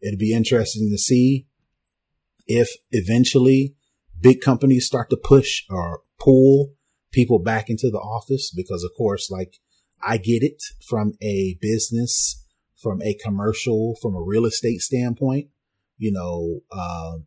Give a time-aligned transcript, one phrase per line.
[0.00, 1.46] it'd be interesting to see
[2.46, 3.74] if eventually
[4.20, 6.72] big companies start to push or pull
[7.12, 9.54] people back into the office because of course, like
[10.02, 12.44] I get it from a business,
[12.80, 15.48] from a commercial, from a real estate standpoint,
[15.96, 17.18] you know, uh,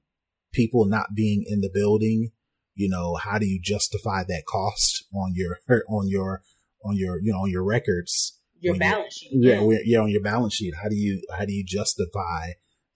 [0.54, 2.32] people not being in the building,
[2.74, 5.60] you know, how do you justify that cost on your,
[5.90, 6.42] on your,
[6.84, 8.38] on your, you know, on your records?
[8.60, 9.32] Your balance sheet.
[9.34, 10.74] Yeah, yeah, yeah, on your balance sheet.
[10.82, 12.52] How do you, how do you justify,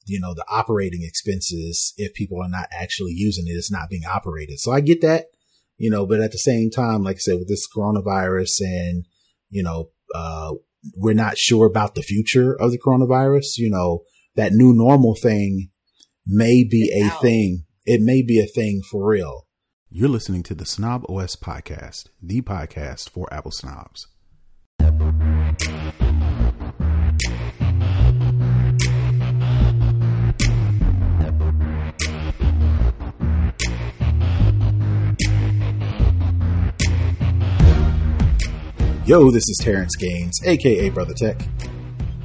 [0.06, 3.52] you know, the operating expenses if people are not actually using it?
[3.52, 4.60] It's not being operated.
[4.60, 5.26] So I get that,
[5.78, 9.06] you know, but at the same time, like I said, with this coronavirus and,
[9.50, 10.54] you know, uh,
[10.96, 14.04] we're not sure about the future of the coronavirus, you know,
[14.36, 15.70] that new normal thing
[16.26, 17.22] may be it's a out.
[17.22, 17.66] thing.
[17.86, 19.48] It may be a thing for real.
[19.90, 24.08] You're listening to the snobOS podcast, the podcast for Apple snobs.
[39.06, 41.40] Yo, this is Terrance Gaines, aka Brother Tech.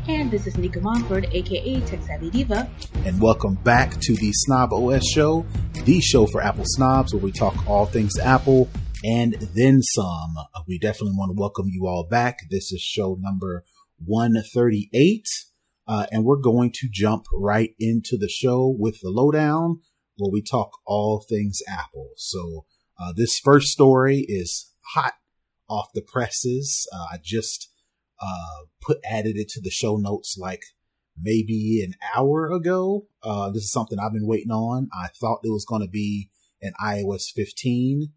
[0.08, 2.70] And this is Nica Montford, aka Tech Savvy Diva.
[3.04, 5.44] And welcome back to the snobOS Show,
[5.84, 8.70] the show for Apple snobs where we talk all things Apple
[9.04, 10.36] and then some.
[10.66, 12.38] We definitely want to welcome you all back.
[12.50, 13.62] This is show number
[14.02, 15.26] 138.
[15.86, 19.80] Uh, and we're going to jump right into the show with the lowdown
[20.16, 22.08] where we talk all things Apple.
[22.16, 22.64] So,
[22.98, 25.12] uh, this first story is hot
[25.70, 26.86] off the presses.
[26.92, 27.70] Uh, I just
[28.20, 30.62] uh, put added it to the show notes like
[31.18, 33.06] maybe an hour ago.
[33.22, 34.88] Uh, this is something I've been waiting on.
[34.92, 38.08] I thought it was going to be an iOS 15.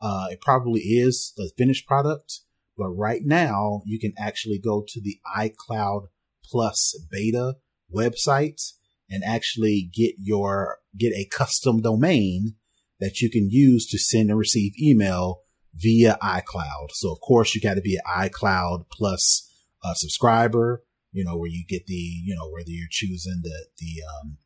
[0.00, 2.40] Uh, it probably is the finished product,
[2.76, 6.08] but right now you can actually go to the iCloud
[6.44, 7.54] Plus beta
[7.94, 8.72] website
[9.08, 12.56] and actually get your get a custom domain
[13.00, 15.42] that you can use to send and receive email
[15.74, 16.90] via iCloud.
[16.92, 19.50] So of course you got to be an iCloud plus
[19.82, 24.02] uh, subscriber, you know, where you get the, you know, whether you're choosing the, the,
[24.02, 24.38] um,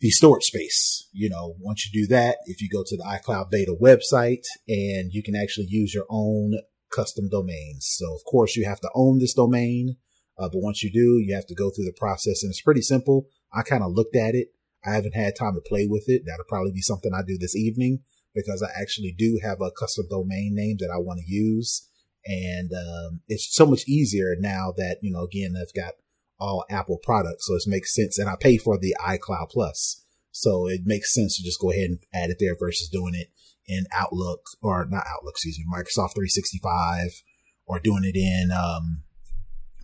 [0.00, 1.08] the storage space.
[1.12, 5.12] You know, once you do that, if you go to the iCloud beta website and
[5.12, 6.54] you can actually use your own
[6.94, 7.86] custom domains.
[7.98, 9.96] So of course you have to own this domain.
[10.38, 12.82] Uh, but once you do, you have to go through the process and it's pretty
[12.82, 13.26] simple.
[13.52, 14.48] I kind of looked at it.
[14.86, 16.22] I haven't had time to play with it.
[16.24, 18.00] That'll probably be something I do this evening
[18.34, 21.88] because I actually do have a custom domain name that I want to use.
[22.26, 25.94] And um, it's so much easier now that, you know, again, I've got
[26.38, 27.46] all Apple products.
[27.46, 28.18] So it makes sense.
[28.18, 30.04] And I pay for the iCloud Plus.
[30.30, 33.28] So it makes sense to just go ahead and add it there versus doing it
[33.66, 37.22] in Outlook or not Outlook, excuse me, Microsoft 365
[37.66, 39.02] or doing it in um,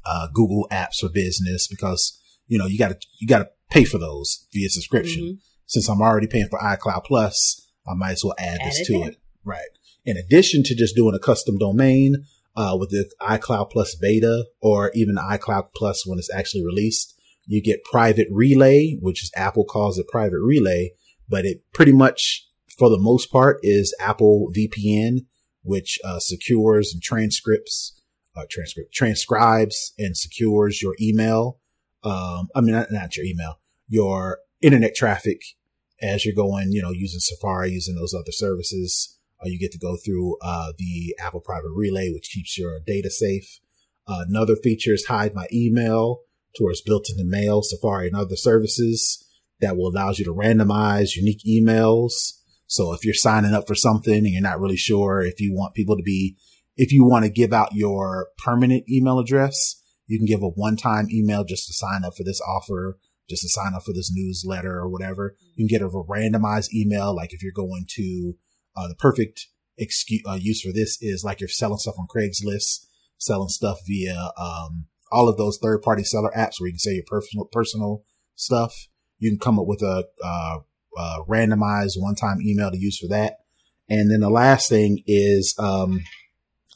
[0.07, 3.85] uh, Google Apps for Business because, you know, you got to, you got to pay
[3.85, 5.23] for those via subscription.
[5.23, 5.39] Mm-hmm.
[5.67, 8.95] Since I'm already paying for iCloud Plus, I might as well add, add this to
[8.95, 9.09] in.
[9.09, 9.17] it.
[9.45, 9.69] Right.
[10.05, 12.25] In addition to just doing a custom domain,
[12.57, 17.15] uh, with the iCloud Plus beta or even iCloud Plus when it's actually released,
[17.47, 20.93] you get private relay, which is Apple calls it private relay,
[21.29, 22.47] but it pretty much
[22.79, 25.27] for the most part is Apple VPN,
[25.63, 28.01] which, uh, secures and transcripts,
[28.37, 31.61] uh, transcript, transcribes and secures your email.
[32.03, 35.41] Um, I mean, not, not your email, your internet traffic
[36.03, 39.79] as you're going, you know, using Safari, using those other services, uh, you get to
[39.79, 43.61] go through uh, the Apple Private Relay, which keeps your data safe.
[44.07, 46.21] Uh, another feature is Hide My Email,
[46.57, 49.25] to where it's built into Mail, Safari, and other services
[49.61, 52.13] that will allows you to randomize unique emails.
[52.67, 55.75] So if you're signing up for something and you're not really sure if you want
[55.75, 56.37] people to be,
[56.77, 61.09] if you want to give out your permanent email address, you can give a one-time
[61.11, 62.99] email just to sign up for this offer
[63.29, 65.37] just to sign up for this newsletter or whatever.
[65.55, 67.15] You can get a randomized email.
[67.15, 68.35] Like if you're going to,
[68.77, 69.49] uh, the perfect
[69.79, 72.87] excuse, uh, use for this is like you're selling stuff on Craigslist,
[73.19, 76.95] selling stuff via, um, all of those third party seller apps where you can say
[76.95, 78.89] your personal, personal stuff.
[79.19, 80.59] You can come up with a, uh,
[80.97, 83.39] uh, randomized one time email to use for that.
[83.89, 86.01] And then the last thing is, um,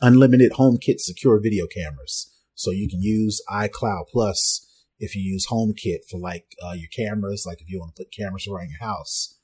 [0.00, 2.32] unlimited HomeKit secure video cameras.
[2.54, 4.67] So you can use iCloud Plus
[4.98, 8.12] if you use HomeKit for like uh, your cameras, like if you want to put
[8.12, 9.38] cameras around your house,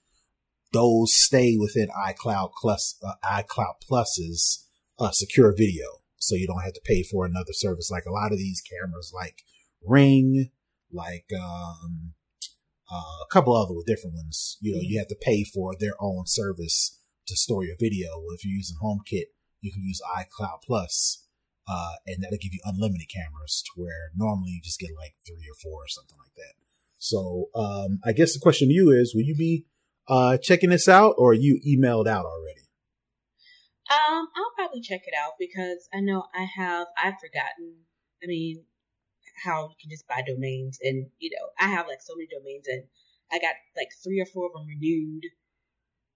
[0.72, 4.68] those stay within iCloud Plus, uh, iCloud Plus's
[4.98, 5.86] uh, secure video,
[6.16, 7.90] so you don't have to pay for another service.
[7.90, 9.42] Like a lot of these cameras, like
[9.82, 10.50] Ring,
[10.92, 12.14] like um,
[12.90, 16.24] uh, a couple other different ones, you know, you have to pay for their own
[16.26, 18.08] service to store your video.
[18.34, 19.26] If you're using HomeKit,
[19.60, 21.23] you can use iCloud Plus
[21.66, 25.48] uh, and that'll give you unlimited cameras to where normally you just get like three
[25.48, 26.54] or four or something like that.
[26.98, 29.66] So, um, I guess the question to you is, will you be,
[30.08, 32.68] uh, checking this out or you emailed out already?
[33.90, 37.84] Um, I'll probably check it out because I know I have, I've forgotten,
[38.22, 38.64] I mean,
[39.44, 42.66] how you can just buy domains and, you know, I have like so many domains
[42.68, 42.84] and
[43.32, 45.24] I got like three or four of them renewed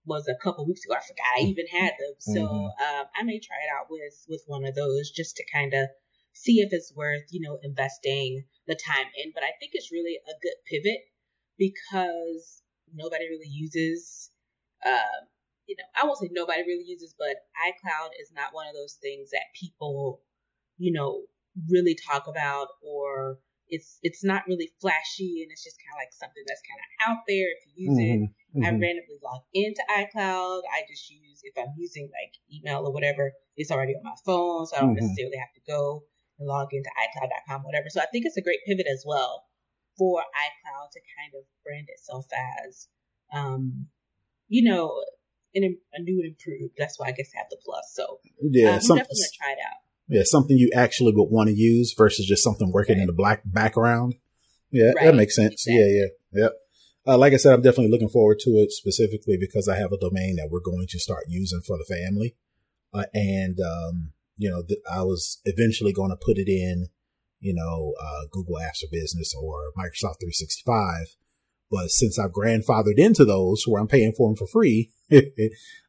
[0.09, 0.95] was a couple weeks ago.
[0.95, 2.15] I forgot I even had them.
[2.19, 2.99] So, mm-hmm.
[2.99, 5.89] um, I may try it out with, with one of those just to kind of
[6.33, 9.33] see if it's worth, you know, investing the time in.
[9.35, 11.01] But I think it's really a good pivot
[11.59, 12.63] because
[12.95, 14.31] nobody really uses,
[14.87, 15.29] um,
[15.67, 18.97] you know, I won't say nobody really uses, but iCloud is not one of those
[19.03, 20.23] things that people,
[20.79, 21.23] you know,
[21.69, 26.12] really talk about or it's it's not really flashy and it's just kind of like
[26.12, 28.31] something that's kind of out there if you use mm-hmm, it.
[28.31, 28.65] Mm-hmm.
[28.65, 30.62] I randomly log into iCloud.
[30.73, 34.67] I just use if I'm using like email or whatever, it's already on my phone,
[34.67, 35.05] so I don't mm-hmm.
[35.05, 36.05] necessarily have to go
[36.38, 37.87] and log into iCloud.com, whatever.
[37.91, 39.44] So I think it's a great pivot as well
[39.97, 42.26] for iCloud to kind of brand itself
[42.64, 42.88] as,
[43.35, 43.87] um,
[44.49, 45.03] you know,
[45.55, 46.75] an, a new and improved.
[46.79, 47.93] That's why I guess I have the plus.
[47.94, 49.82] So yeah, um, some, definitely try it out.
[50.09, 53.03] Yeah, something you actually would want to use versus just something working right.
[53.03, 54.15] in the black background.
[54.71, 55.07] Yeah, right.
[55.07, 55.67] that makes sense.
[55.67, 55.99] Exactly.
[55.99, 56.53] Yeah, yeah, yep.
[57.07, 59.99] Uh, like I said, I'm definitely looking forward to it specifically because I have a
[59.99, 62.37] domain that we're going to start using for the family.
[62.93, 66.89] Uh, and, um, you know, th- I was eventually going to put it in,
[67.41, 71.17] you know, uh, Google Apps for Business or Microsoft 365.
[71.71, 75.23] But since I've grandfathered into those where I'm paying for them for free, I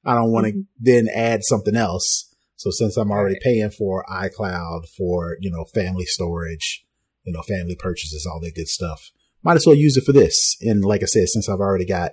[0.05, 0.61] don't want to mm-hmm.
[0.79, 2.28] then add something else.
[2.59, 3.41] So since I'm already right.
[3.41, 6.85] paying for iCloud for, you know, family storage,
[7.23, 9.11] you know, family purchases, all that good stuff,
[9.43, 10.57] might as well use it for this.
[10.61, 12.11] And like I said, since I've already got,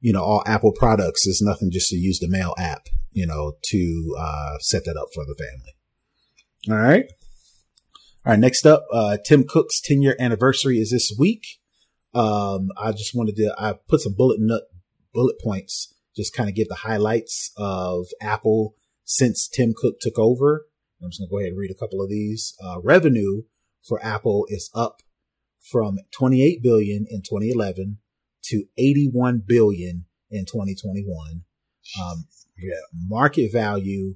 [0.00, 3.52] you know, all Apple products, it's nothing just to use the mail app you know,
[3.62, 5.74] to uh, set that up for the family.
[6.70, 7.04] All right.
[8.24, 8.38] All right.
[8.38, 11.58] Next up, uh, Tim Cook's 10 year anniversary is this week.
[12.14, 14.62] Um, I just wanted to, I put some bullet nut,
[15.12, 18.76] bullet points, just kind of give the highlights of Apple
[19.12, 20.66] since Tim Cook took over.
[21.02, 22.54] I'm just going to go ahead and read a couple of these.
[22.64, 23.42] Uh, revenue
[23.86, 25.02] for Apple is up
[25.70, 27.98] from 28 billion in 2011
[28.44, 31.42] to 81 billion in 2021.
[32.00, 32.24] Um,
[32.56, 34.14] yeah, market value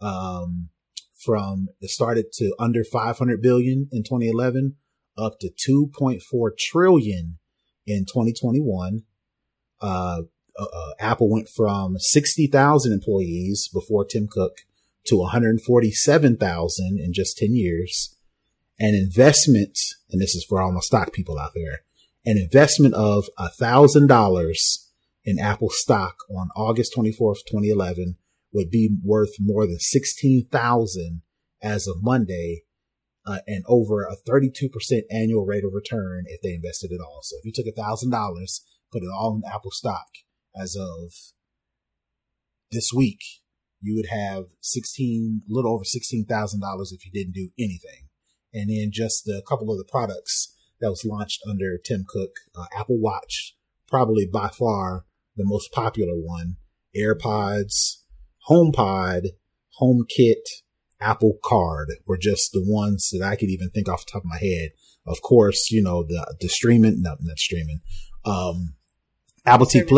[0.00, 0.70] um,
[1.18, 4.76] from it started to under 500 billion in 2011
[5.18, 7.38] up to 2.4 trillion
[7.86, 9.02] in 2021.
[9.82, 10.22] Uh,
[10.60, 14.58] uh, uh, Apple went from 60,000 employees before Tim Cook
[15.06, 18.16] to 147,000 in just 10 years.
[18.78, 19.78] An investment,
[20.10, 21.80] and this is for all my stock people out there,
[22.26, 24.90] an investment of a thousand dollars
[25.24, 28.16] in Apple stock on August 24th, 2011
[28.52, 31.22] would be worth more than 16,000
[31.62, 32.64] as of Monday
[33.26, 34.70] uh, and over a 32%
[35.10, 37.20] annual rate of return if they invested it all.
[37.22, 38.10] So if you took $1,000,
[38.90, 40.08] put it all in Apple stock
[40.56, 41.12] as of
[42.70, 43.20] this week,
[43.80, 48.08] you would have 16, a little over $16,000 if you didn't do anything.
[48.52, 52.66] And then just a couple of the products that was launched under Tim Cook, uh,
[52.76, 53.56] Apple Watch,
[53.88, 55.04] probably by far
[55.36, 56.56] the most popular one,
[56.96, 58.02] AirPods,
[58.48, 59.28] HomePod,
[59.80, 60.42] HomeKit,
[61.00, 64.28] Apple Card were just the ones that I could even think off the top of
[64.28, 64.70] my head.
[65.06, 67.80] Of course, you know, the, the streaming, no, not streaming,
[68.24, 68.74] um,
[69.46, 69.88] Apple TV,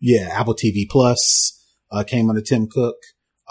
[0.00, 2.96] yeah, Apple TV Plus, uh, came under Tim Cook,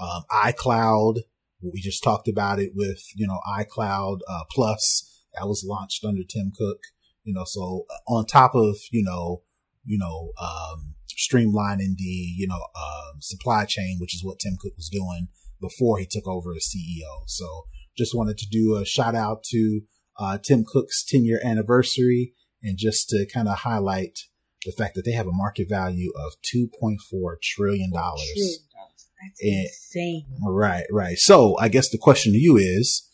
[0.01, 1.19] um, iCloud.
[1.61, 6.23] We just talked about it with, you know, iCloud, uh, Plus that was launched under
[6.23, 6.79] Tim Cook,
[7.23, 9.43] you know, so uh, on top of, you know,
[9.85, 14.73] you know, um, streamlining the, you know, uh, supply chain, which is what Tim Cook
[14.75, 15.27] was doing
[15.61, 17.23] before he took over as CEO.
[17.27, 17.65] So
[17.97, 19.81] just wanted to do a shout out to
[20.17, 24.19] uh, Tim Cook's 10 year anniversary and just to kind of highlight
[24.65, 26.97] the fact that they have a market value of $2.4
[27.41, 27.91] trillion.
[27.91, 30.25] That's and, insane.
[30.41, 31.17] Right, right.
[31.17, 33.07] So I guess the question to you is,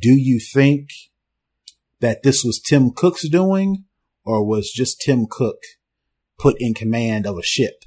[0.00, 0.90] do you think
[2.00, 3.84] that this was Tim Cook's doing
[4.24, 5.58] or was just Tim Cook
[6.38, 7.84] put in command of a ship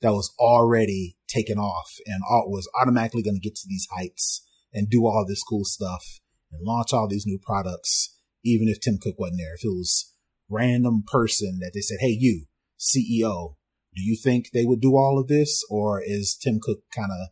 [0.00, 4.90] that was already taken off and was automatically going to get to these heights and
[4.90, 9.18] do all this cool stuff and launch all these new products, even if Tim Cook
[9.18, 9.54] wasn't there.
[9.54, 10.12] If it was
[10.48, 12.46] random person that they said, Hey, you
[12.82, 13.54] CEO,
[13.94, 15.64] do you think they would do all of this?
[15.70, 17.28] Or is Tim Cook kind of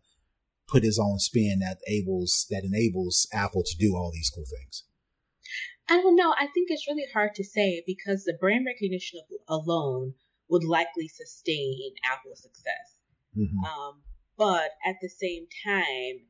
[0.68, 4.84] put his own spin that enables, that enables Apple to do all these cool things?
[5.88, 6.32] I don't know.
[6.38, 10.14] I think it's really hard to say because the brand recognition alone
[10.48, 12.96] would likely sustain Apple's success.
[13.36, 13.64] Mm-hmm.
[13.64, 14.02] Um,
[14.38, 16.26] but at the same time,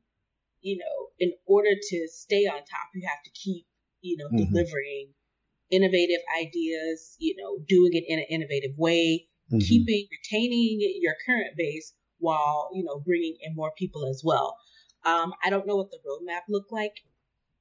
[0.62, 3.67] you know, in order to stay on top, you have to keep,
[4.00, 4.53] you know, mm-hmm.
[4.53, 5.12] delivering
[5.71, 9.59] innovative ideas, you know, doing it in an innovative way, mm-hmm.
[9.59, 14.57] keeping, retaining your current base while, you know, bringing in more people as well.
[15.05, 16.95] Um, I don't know what the roadmap looked like,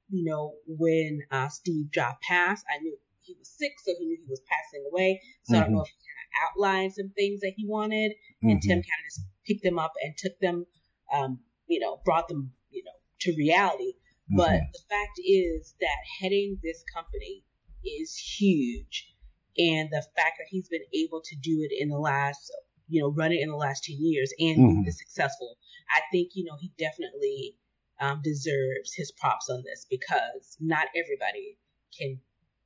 [0.10, 2.66] you know, when uh, Steve Jobs passed.
[2.70, 5.22] I knew he was sick, so he knew he was passing away.
[5.44, 5.62] So mm-hmm.
[5.62, 5.84] I don't know mm-hmm.
[5.84, 8.50] if he kind of outlined some things that he wanted, mm-hmm.
[8.50, 10.66] and Tim kind of just picked them up and took them,
[11.14, 13.94] um, you know, brought them, you know, to reality.
[14.36, 14.72] But mm-hmm.
[14.74, 17.44] the fact is that heading this company
[17.86, 19.14] is huge.
[19.58, 22.52] And the fact that he's been able to do it in the last,
[22.88, 24.84] you know, run it in the last 10 years and mm-hmm.
[24.84, 25.58] be successful,
[25.90, 27.56] I think, you know, he definitely
[28.00, 31.58] um, deserves his props on this because not everybody
[31.98, 32.20] can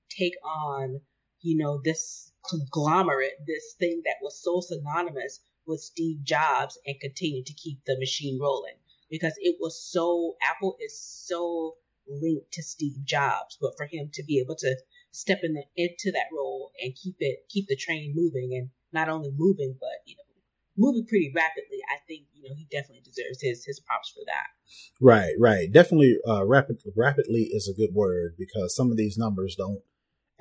[0.10, 1.01] take on,
[1.41, 7.43] you know, this conglomerate, this thing that was so synonymous with Steve Jobs and continue
[7.43, 8.75] to keep the machine rolling
[9.10, 11.75] because it was so, Apple is so
[12.07, 14.75] linked to Steve Jobs, but for him to be able to
[15.13, 19.10] step in the, into that role and keep it keep the train moving and not
[19.10, 20.24] only moving but you know
[20.75, 24.48] moving pretty rapidly i think you know he definitely deserves his his props for that.
[25.00, 25.72] Right right.
[25.72, 29.81] Definitely uh rapid rapidly is a good word because some of these numbers don't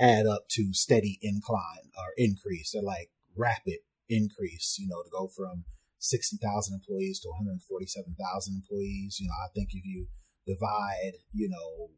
[0.00, 2.72] add up to steady incline or increase.
[2.72, 3.78] They're like rapid
[4.08, 5.64] increase you know to go from
[5.98, 9.18] 60,000 employees to 147,000 employees.
[9.20, 10.08] You know i think if you
[10.46, 11.90] divide you know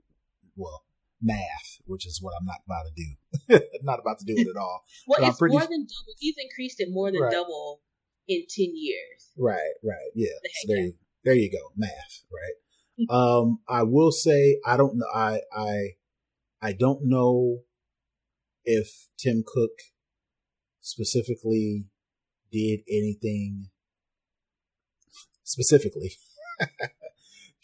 [0.57, 0.85] well
[1.21, 3.65] math, which is what I'm not about to do.
[3.83, 4.85] not about to do it at all.
[5.07, 5.53] well, but it's pretty...
[5.53, 6.15] more than double.
[6.19, 7.33] He's increased it more than right.
[7.33, 7.81] double
[8.29, 9.31] in ten years.
[9.39, 10.29] Right, right, yeah.
[10.43, 10.93] The so there, you,
[11.25, 12.25] there you go, math.
[12.31, 13.07] Right.
[13.11, 15.07] um, I will say I don't know.
[15.15, 15.89] I I
[16.61, 17.61] I don't know
[18.65, 19.73] if Tim Cook
[20.81, 21.87] specifically
[22.53, 23.69] did anything
[25.43, 26.13] specifically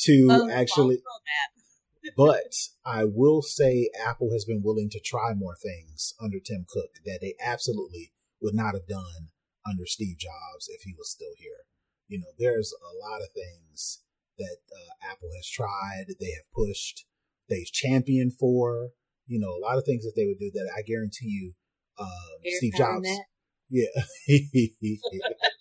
[0.04, 0.98] to actually
[2.16, 2.54] but
[2.84, 7.18] I will say Apple has been willing to try more things under Tim Cook that
[7.20, 9.28] they absolutely would not have done
[9.68, 11.66] under Steve Jobs if he was still here.
[12.08, 14.02] You know, there's a lot of things
[14.38, 17.06] that uh, Apple has tried, they have pushed,
[17.48, 18.90] they've championed for.
[19.26, 21.52] You know, a lot of things that they would do that I guarantee you,
[22.00, 22.08] um,
[22.56, 23.02] Steve Jobs.
[23.02, 23.24] That?
[23.68, 23.86] Yeah.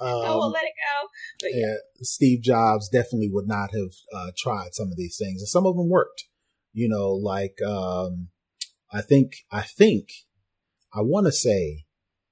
[0.00, 1.08] Um, will let it go.
[1.40, 1.66] But yeah.
[1.66, 1.74] yeah.
[2.02, 5.76] Steve Jobs definitely would not have uh, tried some of these things, and some of
[5.76, 6.24] them worked.
[6.72, 8.28] You know, like um,
[8.92, 10.08] I think I think
[10.94, 11.84] I want to say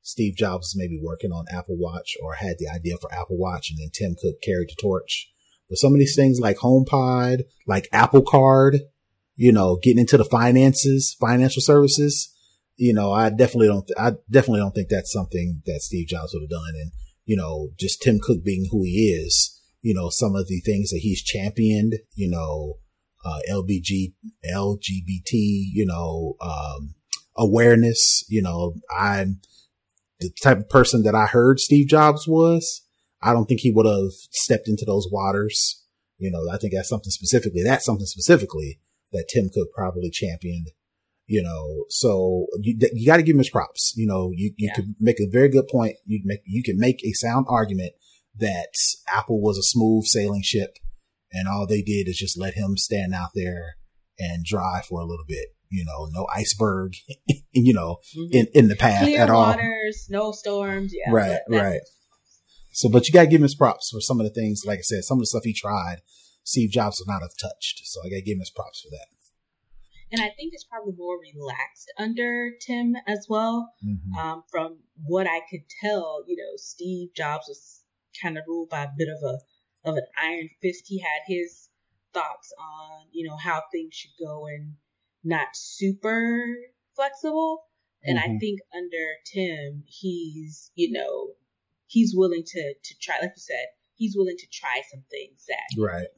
[0.03, 3.71] Steve Jobs was maybe working on Apple Watch or had the idea for Apple Watch,
[3.71, 5.31] and then Tim Cook carried the torch.
[5.69, 8.81] But some of these things like HomePod, like Apple Card,
[9.37, 12.35] you know, getting into the finances, financial services,
[12.77, 16.33] you know, I definitely don't, th- I definitely don't think that's something that Steve Jobs
[16.33, 16.75] would have done.
[16.75, 16.93] And
[17.29, 20.89] you know, just Tim Cook being who he is, you know, some of the things
[20.89, 22.79] that he's championed, you know,
[23.23, 24.15] uh, LBG,
[24.51, 26.95] LGBT, you know, um,
[27.37, 29.43] awareness, you know, I'm
[30.21, 32.87] the type of person that I heard Steve Jobs was.
[33.21, 35.85] I don't think he would have stepped into those waters.
[36.17, 38.81] You know, I think that's something specifically, that's something specifically
[39.13, 40.69] that Tim Cook probably championed
[41.29, 43.93] you know, so you, you got to give him his props.
[43.97, 44.75] You know, you, you yeah.
[44.75, 45.97] could make a very good point.
[46.07, 47.93] You make, you can make a sound argument
[48.39, 48.71] that
[49.07, 50.79] Apple was a smooth sailing ship
[51.31, 53.77] and all they did is just let him stand out there
[54.19, 55.49] and drive for a little bit.
[55.71, 56.95] You know, no iceberg,
[57.53, 58.35] you know, mm-hmm.
[58.35, 59.49] in, in the path Clear at all.
[59.49, 60.95] waters, snowstorms.
[60.95, 61.13] Yeah.
[61.13, 61.81] Right, right.
[62.73, 64.79] So, but you got to give him his props for some of the things, like
[64.79, 65.97] I said, some of the stuff he tried,
[66.43, 67.83] Steve Jobs would not have touched.
[67.85, 69.09] So I got to give him his props for that
[70.11, 73.73] and I think it's probably more relaxed under Tim as well.
[73.85, 74.19] Mm-hmm.
[74.19, 77.83] Um, from what I could tell, you know, Steve Jobs was
[78.23, 79.39] kind of ruled by a bit of a
[79.89, 80.85] of an iron fist.
[80.87, 81.69] He had his
[82.13, 84.75] thoughts on, you know, how things should go and
[85.25, 86.57] not super
[86.97, 87.65] flexible.
[88.03, 88.37] And mm-hmm.
[88.37, 91.33] I think under Tim, he's, you know,
[91.87, 95.83] he's willing to to try, like you said, he's willing to try some things that
[95.83, 96.09] right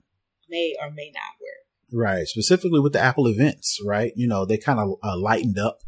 [0.49, 1.65] may or may not work.
[1.93, 2.27] Right.
[2.27, 4.13] Specifically with the Apple events, right?
[4.15, 5.79] You know, they kind of uh, lightened up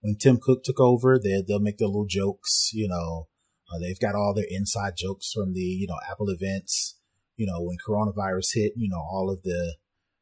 [0.00, 1.18] when Tim Cook took over.
[1.22, 3.28] They, they'll make their little jokes, you know,
[3.72, 6.98] uh, they've got all their inside jokes from the, you know, Apple events.
[7.36, 9.74] You know, when coronavirus hit, you know, all of the,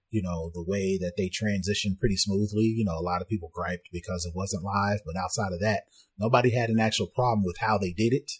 [0.08, 2.64] you know, the way that they transitioned pretty smoothly.
[2.64, 5.84] You know, a lot of people griped because it wasn't live, but outside of that,
[6.18, 8.30] nobody had an actual problem with how they did it.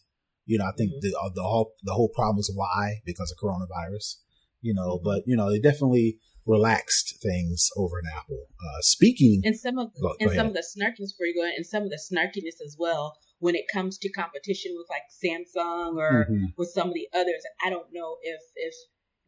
[0.46, 1.00] You know, I think mm-hmm.
[1.02, 4.16] the, uh, the whole, the whole problem was why because of coronavirus,
[4.61, 5.04] you know, mm-hmm.
[5.04, 8.46] but, you know, they definitely, relaxed things over an Apple.
[8.61, 11.34] Uh, speaking and some of the, go, and go some of the snarkiness for you
[11.34, 15.02] going and some of the snarkiness as well when it comes to competition with like
[15.11, 16.46] Samsung or mm-hmm.
[16.56, 17.42] with some of the others.
[17.64, 18.75] I don't know if if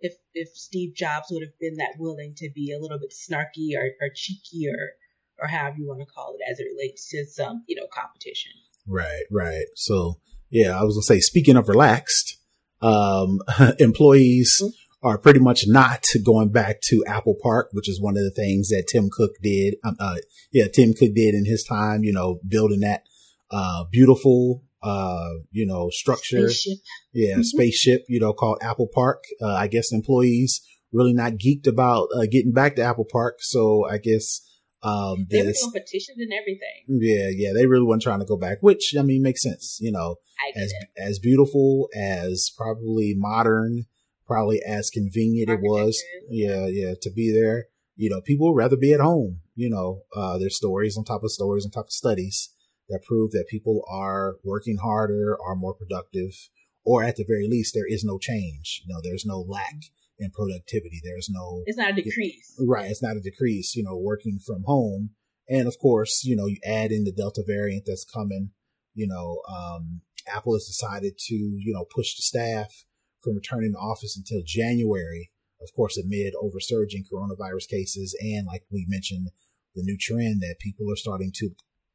[0.01, 3.77] if if Steve Jobs would have been that willing to be a little bit snarky
[3.77, 4.93] or, or cheeky or
[5.41, 8.53] or however you want to call it as it relates to some, you know, competition.
[8.87, 9.67] Right, right.
[9.75, 12.39] So yeah, I was gonna say, speaking of relaxed,
[12.81, 13.41] um,
[13.79, 14.84] employees mm-hmm.
[15.05, 18.71] Are pretty much not going back to Apple Park, which is one of the things
[18.71, 19.77] that Tim Cook did.
[19.85, 20.17] Um, uh,
[20.51, 23.03] yeah, Tim Cook did in his time, you know, building that,
[23.51, 26.49] uh, beautiful, uh, you know, structure.
[26.49, 26.79] Spaceship.
[27.13, 27.43] Yeah, mm-hmm.
[27.43, 29.25] spaceship, you know, called Apple Park.
[29.43, 33.37] Uh, I guess employees really not geeked about, uh, getting back to Apple Park.
[33.41, 34.41] So I guess,
[34.83, 36.85] um, they were doing petitions and everything.
[36.89, 39.79] Yeah, yeah, they really weren't trying to go back, which I mean makes sense.
[39.81, 40.17] You know,
[40.55, 40.89] as it.
[40.99, 43.87] as beautiful as probably modern,
[44.27, 46.03] probably as convenient it was.
[46.29, 47.67] Yeah, yeah, to be there.
[47.97, 49.41] You know, people would rather be at home.
[49.55, 52.51] You know, uh, there's stories on top of stories on top of studies
[52.89, 56.49] that prove that people are working harder, are more productive,
[56.85, 58.83] or at the very least, there is no change.
[58.85, 59.77] You know, there's no lack
[60.19, 61.01] in productivity.
[61.03, 61.63] There's no.
[61.67, 62.55] It's not a decrease.
[62.59, 62.91] Right.
[62.91, 65.11] It's not a decrease, you know, working from home.
[65.49, 68.51] And of course, you know, you add in the Delta variant that's coming,
[68.95, 72.85] you know, um, Apple has decided to, you know, push the staff
[73.25, 75.31] from returning to office until January,
[75.63, 78.17] of course, amid oversurging coronavirus cases.
[78.21, 79.31] And like we mentioned,
[79.75, 81.51] the new trend that people are starting to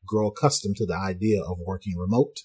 [0.06, 2.40] grow accustomed to the idea of working remote.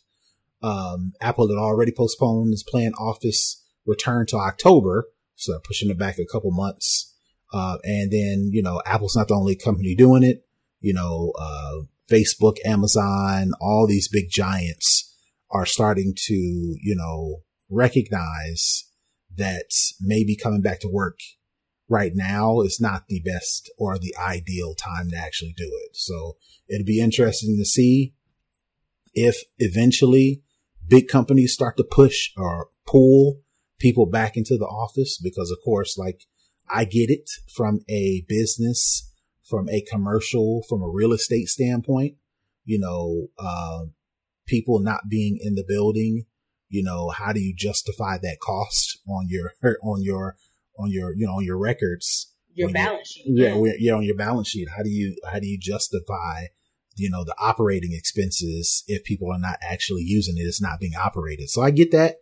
[0.62, 6.19] Um, Apple had already postponed its planned office return to October, so pushing it back
[6.19, 7.14] a couple months.
[7.53, 10.47] Uh, and then, you know, Apple's not the only company doing it.
[10.81, 15.14] You know, uh, Facebook, Amazon, all these big giants
[15.50, 18.85] are starting to, you know, recognize
[19.37, 19.66] that
[20.00, 21.18] maybe coming back to work
[21.88, 25.97] right now is not the best or the ideal time to actually do it.
[25.97, 26.37] So
[26.68, 28.14] it'd be interesting to see
[29.12, 30.42] if eventually
[30.87, 33.40] big companies start to push or pull
[33.78, 36.23] people back into the office because of course, like
[36.71, 39.12] I get it from a business,
[39.49, 42.14] from a commercial, from a real estate standpoint,
[42.64, 43.85] you know, uh,
[44.47, 46.25] people not being in the building,
[46.75, 50.37] you know, how do you justify that cost on your, on your,
[50.79, 52.33] on your, you know, on your records?
[52.55, 53.25] Your balance sheet.
[53.27, 54.68] Yeah, yeah, yeah, on your balance sheet.
[54.77, 56.46] How do you, how do you justify,
[56.94, 60.42] you know, the operating expenses if people are not actually using it?
[60.42, 61.51] It's not being operated.
[61.51, 62.16] So I get that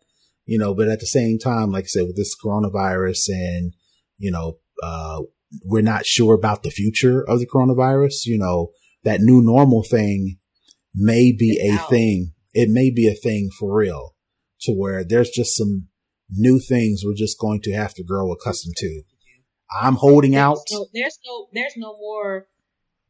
[0.45, 3.75] you know, but at the same time, like I said, with this coronavirus and,
[4.19, 5.21] you know, uh,
[5.65, 8.71] we're not sure about the future of the coronavirus, you know,
[9.05, 10.39] that new normal thing
[10.95, 11.91] may be it's a out.
[11.91, 12.33] thing.
[12.55, 14.15] It may be a thing for real
[14.63, 15.89] to where there's just some
[16.31, 19.03] new things we're just going to have to grow accustomed to.
[19.81, 20.59] I'm holding there's out.
[20.71, 22.47] No, there's no, there's no more.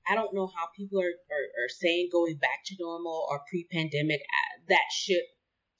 [0.09, 4.21] I don't know how people are, are, are saying going back to normal or pre-pandemic.
[4.21, 5.25] Uh, that ship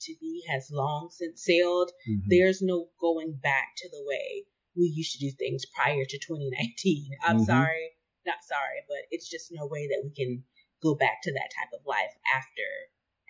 [0.03, 1.91] to be has long since sailed.
[2.09, 2.29] Mm-hmm.
[2.29, 4.45] There's no going back to the way
[4.77, 7.11] we used to do things prior to 2019.
[7.25, 7.45] I'm mm-hmm.
[7.45, 7.91] sorry,
[8.27, 10.43] not sorry, but it's just no way that we can
[10.83, 12.69] go back to that type of life after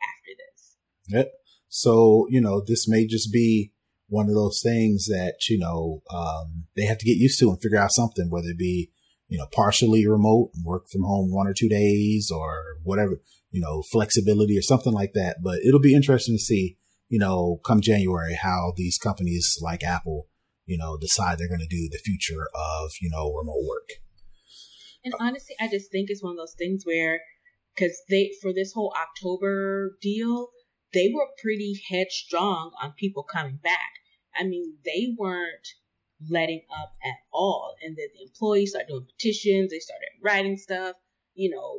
[0.01, 0.77] after this.
[1.09, 1.33] Yep.
[1.75, 3.73] So, you know, this may just be
[4.07, 7.63] one of those things that, you know, um, they have to get used to and
[7.63, 8.91] figure out something, whether it be,
[9.29, 13.83] you know, partially remote, work from home one or two days or whatever, you know,
[13.91, 15.37] flexibility or something like that.
[15.43, 16.77] But it'll be interesting to see,
[17.09, 20.29] you know, come January, how these companies like Apple,
[20.67, 23.89] you know, decide they're going to do the future of, you know, remote work.
[25.03, 27.21] And honestly, I just think it's one of those things where,
[27.75, 30.49] because they, for this whole October deal,
[30.93, 33.93] they were pretty headstrong on people coming back.
[34.35, 35.69] I mean, they weren't
[36.31, 37.75] letting up at all.
[37.83, 40.97] And then the employees started doing petitions, they started writing stuff.
[41.35, 41.79] You know,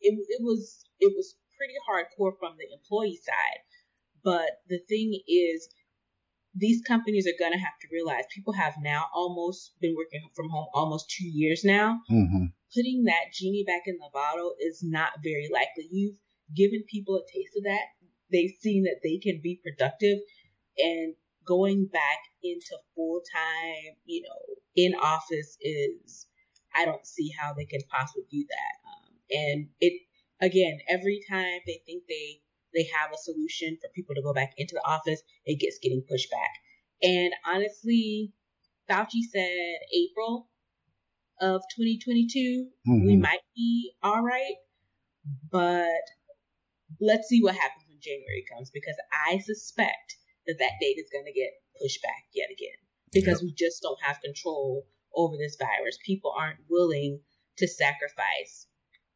[0.00, 3.62] it, it was it was pretty hardcore from the employee side.
[4.24, 5.68] But the thing is,
[6.54, 10.50] these companies are going to have to realize people have now almost been working from
[10.50, 12.00] home almost two years now.
[12.10, 12.46] Mm-hmm.
[12.74, 15.88] Putting that genie back in the bottle is not very likely.
[15.90, 16.16] You've
[16.54, 17.86] given people a taste of that.
[18.30, 20.18] They've seen that they can be productive
[20.78, 21.14] and
[21.46, 26.26] going back into full time, you know, in office is,
[26.74, 28.88] I don't see how they can possibly do that.
[28.88, 30.02] Um, and it,
[30.40, 32.40] again, every time they think they
[32.74, 36.04] they have a solution for people to go back into the office, it gets getting
[36.06, 36.50] pushed back.
[37.02, 38.34] And honestly,
[38.90, 40.50] Fauci said April
[41.40, 43.06] of 2022, mm-hmm.
[43.06, 44.56] we might be all right,
[45.50, 45.86] but
[47.00, 48.96] let's see what happens January comes because
[49.28, 52.78] I suspect that that date is going to get pushed back yet again
[53.12, 53.46] because yep.
[53.48, 55.98] we just don't have control over this virus.
[56.04, 57.20] People aren't willing
[57.58, 58.66] to sacrifice,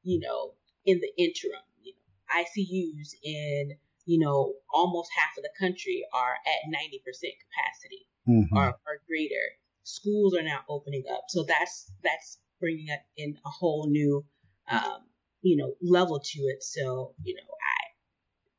[0.03, 1.63] you know, in the interim.
[1.83, 7.35] You know, ICUs in you know almost half of the country are at ninety percent
[7.47, 8.57] capacity mm-hmm.
[8.57, 9.57] or, or greater.
[9.85, 14.25] Schools are now opening up, so that's that's bringing up in a whole new
[14.71, 15.03] um,
[15.43, 16.63] you know, level to it.
[16.63, 17.43] So, you know,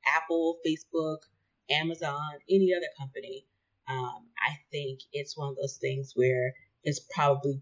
[0.05, 1.17] Apple, Facebook,
[1.69, 3.45] Amazon, any other company,
[3.89, 7.61] um, I think it's one of those things where it's probably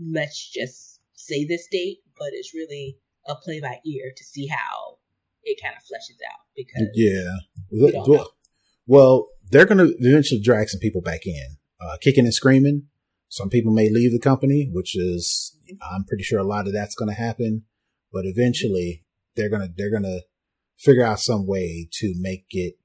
[0.00, 4.98] let's just say this date, but it's really a play by ear to see how
[5.42, 7.36] it kind of fleshes out because yeah,
[7.70, 8.26] well,
[8.86, 12.84] well, they're going to eventually drag some people back in, uh, kicking and screaming.
[13.28, 15.56] Some people may leave the company, which is
[15.92, 17.64] I'm pretty sure a lot of that's going to happen,
[18.12, 19.04] but eventually
[19.36, 20.20] they're gonna they're gonna
[20.80, 22.78] figure out some way to make it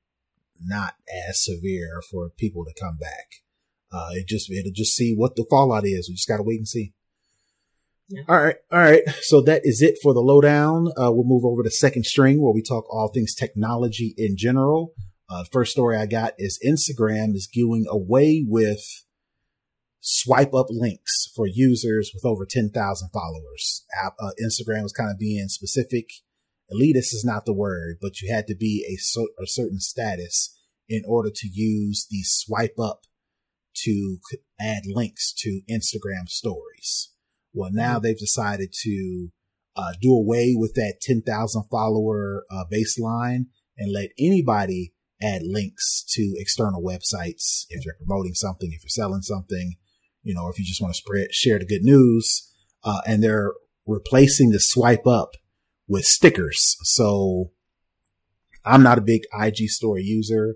[0.61, 0.95] not
[1.27, 3.43] as severe for people to come back.
[3.91, 6.09] Uh, it just it'll just see what the fallout is.
[6.09, 6.93] We just got to wait and see.
[8.09, 8.23] Yeah.
[8.27, 8.57] All right.
[8.71, 9.01] All right.
[9.21, 10.89] So that is it for the lowdown.
[10.89, 14.93] Uh, we'll move over to second string where we talk all things technology in general.
[15.27, 18.83] Uh, first story I got is Instagram is doing away with
[20.01, 23.85] swipe up links for users with over 10,000 followers.
[23.99, 26.09] Uh, Instagram was kind of being specific.
[26.71, 30.57] Elitist is not the word, but you had to be a, so, a certain status
[30.87, 33.01] in order to use the swipe up
[33.83, 34.19] to
[34.59, 37.11] add links to Instagram stories.
[37.53, 38.03] Well, now mm-hmm.
[38.03, 39.29] they've decided to
[39.75, 43.47] uh, do away with that 10,000 follower uh, baseline
[43.77, 49.21] and let anybody add links to external websites if you're promoting something, if you're selling
[49.21, 49.75] something,
[50.23, 52.51] you know, if you just want to spread, share the good news.
[52.83, 53.53] Uh, and they're
[53.85, 55.31] replacing the swipe up
[55.87, 56.77] with stickers.
[56.83, 57.51] So
[58.65, 60.55] I'm not a big IG story user,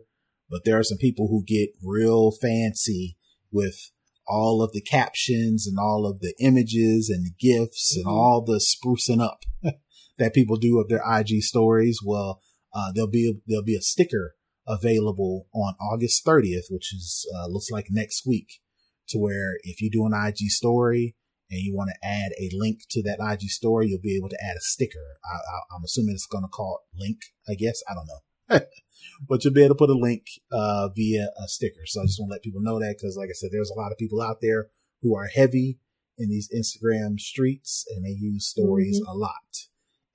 [0.50, 3.18] but there are some people who get real fancy
[3.52, 3.92] with
[4.28, 8.08] all of the captions and all of the images and the gifs mm-hmm.
[8.08, 9.44] and all the sprucing up
[10.18, 12.00] that people do of their IG stories.
[12.04, 12.42] Well,
[12.74, 14.36] uh, there'll be, a, there'll be a sticker
[14.68, 18.62] available on August 30th, which is, uh, looks like next week
[19.10, 21.16] to where if you do an IG story
[21.50, 24.44] and you want to add a link to that IG story, you'll be able to
[24.44, 25.18] add a sticker.
[25.26, 27.82] I, am assuming it's going to call it link, I guess.
[27.90, 28.60] I don't know.
[29.28, 31.86] but you'll be able to put a link uh, via a sticker.
[31.86, 33.80] So I just want to let people know that because, like I said, there's a
[33.80, 34.68] lot of people out there
[35.02, 35.80] who are heavy
[36.18, 39.12] in these Instagram streets and they use stories mm-hmm.
[39.12, 39.34] a lot.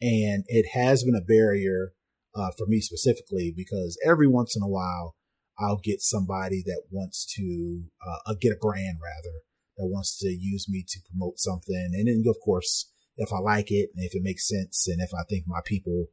[0.01, 1.94] And it has been a barrier
[2.35, 5.16] uh, for me specifically because every once in a while
[5.59, 9.38] I'll get somebody that wants to uh, get a brand rather
[9.76, 11.90] that wants to use me to promote something.
[11.92, 15.10] And then, of course, if I like it and if it makes sense and if
[15.14, 16.06] I think my people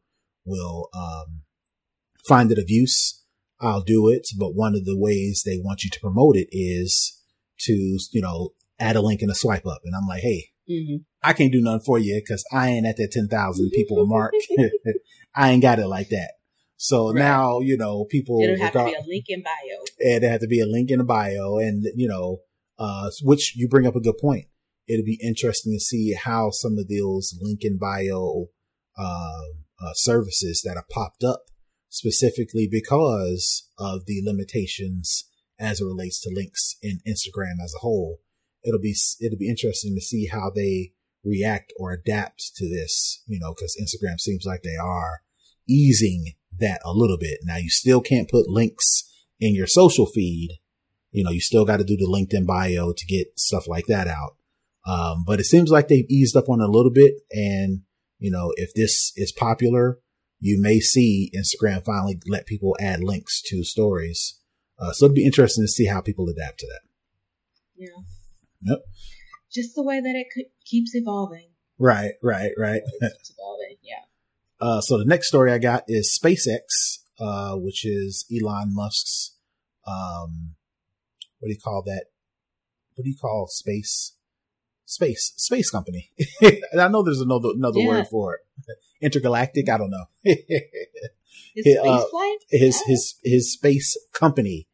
[0.46, 1.42] will um,
[2.28, 3.24] find it of use,
[3.60, 4.28] I'll do it.
[4.38, 7.20] But one of the ways they want you to promote it is
[7.62, 9.82] to, you know, add a link and a swipe up.
[9.86, 10.98] And I'm like, hey, mm-hmm.
[11.24, 14.34] I can't do nothing for you because I ain't at that 10,000 people mark.
[15.36, 16.34] I ain't got it like that.
[16.78, 17.16] So right.
[17.16, 18.42] now, you know, people.
[18.42, 20.12] It'll have regard- to be a link in bio.
[20.12, 21.60] And there have to be a link in the bio.
[21.60, 22.40] And, you know,
[22.82, 24.48] uh, which you bring up a good point.
[24.88, 28.48] It'll be interesting to see how some of those link in bio,
[28.98, 29.44] uh,
[29.80, 31.44] uh, services that have popped up
[31.90, 38.20] specifically because of the limitations as it relates to links in Instagram as a whole.
[38.64, 43.40] It'll be, it'll be interesting to see how they react or adapt to this, you
[43.40, 45.22] know, cause Instagram seems like they are
[45.70, 47.42] easing that a little bit.
[47.44, 49.04] Now you still can't put links
[49.40, 50.58] in your social feed.
[51.12, 53.86] You know, you still got to do the link in bio to get stuff like
[53.88, 54.36] that out.
[54.86, 57.16] Um, but it seems like they've eased up on a little bit.
[57.32, 57.82] And,
[58.18, 60.00] you know, if this is popular,
[60.40, 64.40] you may see Instagram finally let people add links to stories.
[64.80, 66.82] Uh, so it'd be interesting to see how people adapt to that.
[67.76, 68.02] Yeah.
[68.64, 68.80] Yep.
[69.52, 71.50] Just the way that it keeps evolving.
[71.78, 72.82] Right, right, right.
[73.02, 74.06] It's evolving, yeah.
[74.60, 79.36] Uh, so the next story I got is SpaceX, uh, which is Elon Musk's,
[79.86, 80.56] um,
[81.42, 82.06] what do you call that?
[82.96, 84.16] What do you call space?
[84.86, 86.12] Space, space company.
[86.42, 87.88] I know there's another, another yeah.
[87.88, 88.42] word for it.
[89.02, 89.70] Intergalactic.
[89.70, 90.06] I don't know.
[90.24, 92.04] his, uh,
[92.50, 94.68] his, his, his space company,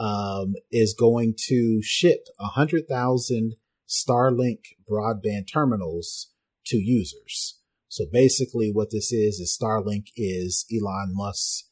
[0.00, 3.56] um, is going to ship a hundred thousand
[3.86, 6.30] Starlink broadband terminals
[6.66, 7.58] to users.
[7.88, 11.68] So basically what this is, is Starlink is Elon Musk's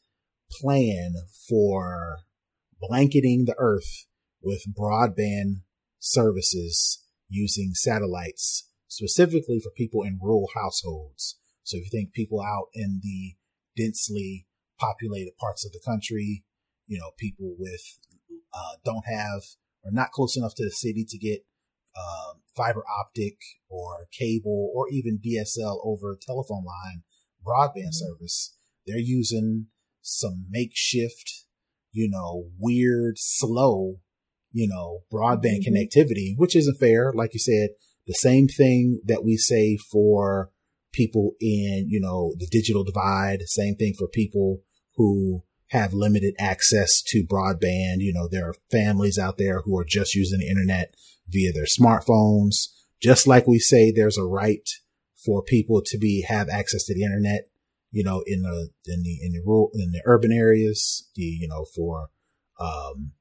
[0.51, 1.13] plan
[1.47, 2.19] for
[2.79, 4.05] blanketing the earth
[4.41, 5.61] with broadband
[5.99, 11.37] services using satellites specifically for people in rural households.
[11.63, 13.35] So if you think people out in the
[13.77, 14.47] densely
[14.79, 16.43] populated parts of the country,
[16.87, 17.81] you know, people with,
[18.53, 19.41] uh, don't have
[19.83, 21.45] or not close enough to the city to get
[21.97, 23.37] um, fiber optic
[23.69, 27.03] or cable or even DSL over telephone line
[27.45, 28.17] broadband mm-hmm.
[28.17, 28.55] service.
[28.85, 29.67] They're using
[30.01, 31.45] some makeshift,
[31.91, 33.99] you know, weird, slow,
[34.51, 35.75] you know, broadband mm-hmm.
[35.75, 37.11] connectivity, which isn't fair.
[37.13, 37.69] Like you said,
[38.07, 40.51] the same thing that we say for
[40.91, 43.41] people in, you know, the digital divide.
[43.43, 44.61] Same thing for people
[44.95, 47.97] who have limited access to broadband.
[47.99, 50.95] You know, there are families out there who are just using the internet
[51.27, 52.69] via their smartphones.
[53.01, 54.67] Just like we say, there's a right
[55.23, 57.49] for people to be, have access to the internet,
[57.91, 61.47] you know, in the, in the, in the rural, in the urban areas, the, you
[61.47, 62.09] know, for,
[62.59, 63.11] um,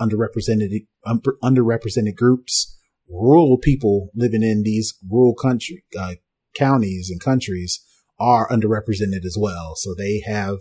[0.00, 2.78] underrepresented, underrepresented groups,
[3.08, 6.14] rural people living in these rural country, uh,
[6.54, 7.84] counties and countries
[8.18, 9.74] are underrepresented as well.
[9.76, 10.58] So they have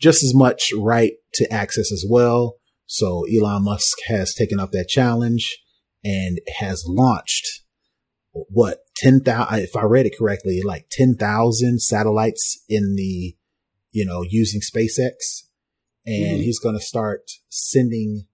[0.00, 2.56] just as much right to access as well.
[2.86, 5.58] So Elon Musk has taken up that challenge
[6.04, 7.62] and has launched
[8.32, 13.36] what 10,000, if I read it correctly, like 10,000 satellites in the,
[13.90, 15.44] you know, using SpaceX.
[16.06, 16.42] And mm-hmm.
[16.42, 18.26] he's going to start sending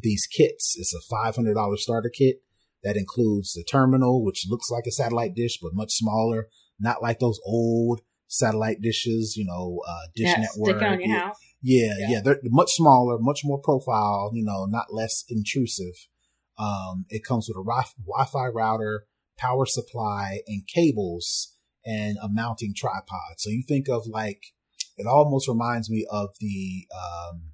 [0.00, 0.76] these kits.
[0.78, 2.42] It's a $500 starter kit
[2.82, 7.18] that includes the terminal, which looks like a satellite dish, but much smaller, not like
[7.18, 10.76] those old satellite dishes, you know, uh, dish yeah, network.
[10.76, 11.36] Stick on your yeah, house.
[11.60, 15.94] Yeah, yeah, yeah, they're much smaller, much more profile, you know, not less intrusive.
[16.56, 23.38] Um, it comes with a Wi-Fi router, power supply, and cables, and a mounting tripod.
[23.38, 24.42] So you think of like,
[24.98, 27.52] it almost reminds me of the um,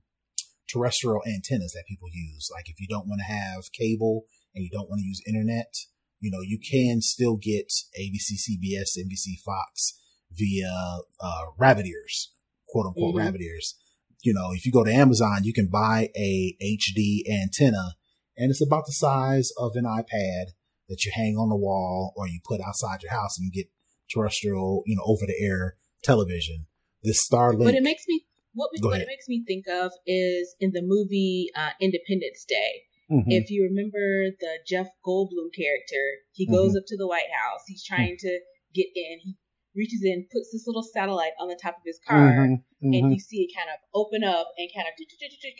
[0.69, 2.49] terrestrial antennas that people use.
[2.53, 5.75] Like if you don't want to have cable and you don't want to use internet,
[6.21, 10.01] you know, you can still get ABC, CBS, NBC, Fox
[10.33, 12.33] via uh, rabbit ears,
[12.69, 13.25] quote unquote mm-hmm.
[13.25, 13.77] rabbit ears.
[14.23, 17.95] You know, if you go to Amazon, you can buy a HD antenna
[18.37, 20.53] and it's about the size of an iPad
[20.89, 23.71] that you hang on the wall or you put outside your house and you get
[24.13, 26.67] terrestrial, you know, over the air television.
[27.05, 27.65] This Starlink.
[27.65, 31.51] But it makes me what, what it makes me think of is in the movie
[31.57, 32.83] uh, Independence Day.
[33.11, 33.31] Mm-hmm.
[33.31, 36.79] If you remember the Jeff Goldblum character, he goes mm-hmm.
[36.79, 37.61] up to the White House.
[37.67, 38.27] He's trying mm-hmm.
[38.27, 38.41] to
[38.75, 39.19] get in.
[39.23, 39.37] He
[39.77, 42.95] reaches in, puts this little satellite on the top of his car, mm-hmm, mm-hmm.
[42.95, 44.95] and you see it kind of open up and kind of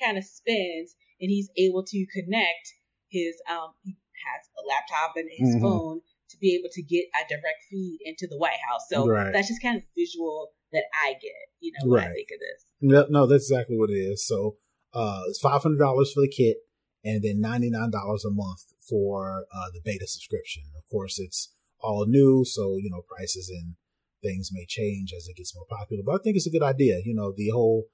[0.01, 2.73] kind of spins, and he's able to connect
[3.11, 5.63] his um he has a laptop and his mm-hmm.
[5.63, 8.87] phone to be able to get a direct feed into the White House.
[8.89, 9.33] So right.
[9.33, 12.11] that's just kind of visual that I get, you know, when right.
[12.11, 12.67] I think of this.
[12.81, 14.27] No, no, that's exactly what it is.
[14.27, 14.57] So
[14.93, 16.59] uh, it's five hundred dollars for the kit,
[17.03, 20.65] and then ninety nine dollars a month for uh, the beta subscription.
[20.77, 23.77] Of course, it's all new, so you know prices and
[24.23, 26.03] things may change as it gets more popular.
[26.05, 27.01] But I think it's a good idea.
[27.05, 27.85] You know, the whole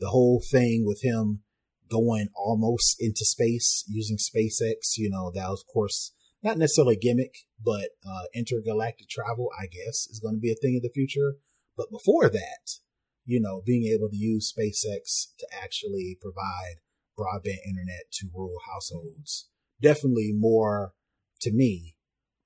[0.00, 1.42] the whole thing with him
[1.90, 4.96] going almost into space using SpaceX.
[4.96, 9.66] You know, that was of course not necessarily a gimmick, but uh, intergalactic travel, I
[9.66, 11.36] guess, is going to be a thing in the future.
[11.78, 12.80] But before that,
[13.24, 16.82] you know, being able to use SpaceX to actually provide
[17.16, 19.48] broadband internet to rural households,
[19.80, 20.94] definitely more
[21.42, 21.94] to me,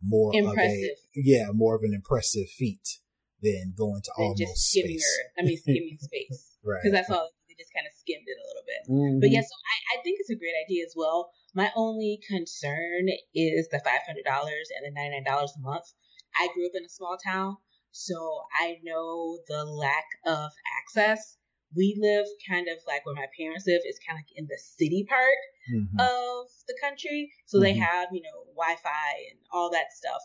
[0.03, 0.59] more impressive.
[0.61, 2.99] of a yeah, more of an impressive feat
[3.40, 5.18] than going to than almost just skimming space.
[5.18, 6.59] Her, I mean, skimming space.
[6.62, 6.81] right.
[6.83, 8.83] Because that's all they just kind of skimmed it a little bit.
[8.90, 9.21] Mm-hmm.
[9.21, 11.33] But yeah, so I, I think it's a great idea as well.
[11.55, 15.88] My only concern is the five hundred dollars and the ninety nine dollars a month.
[16.37, 17.59] I grew up in a small town,
[17.92, 20.50] so I know the lack of
[20.81, 21.37] access.
[21.74, 25.07] We live kind of like where my parents live is kind of in the city
[25.09, 25.40] part
[25.72, 26.00] mm-hmm.
[26.00, 27.64] of the country, so mm-hmm.
[27.64, 30.20] they have you know Wi-Fi and all that stuff.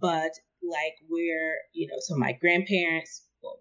[0.00, 3.58] But like where, you know, so my grandparents, well,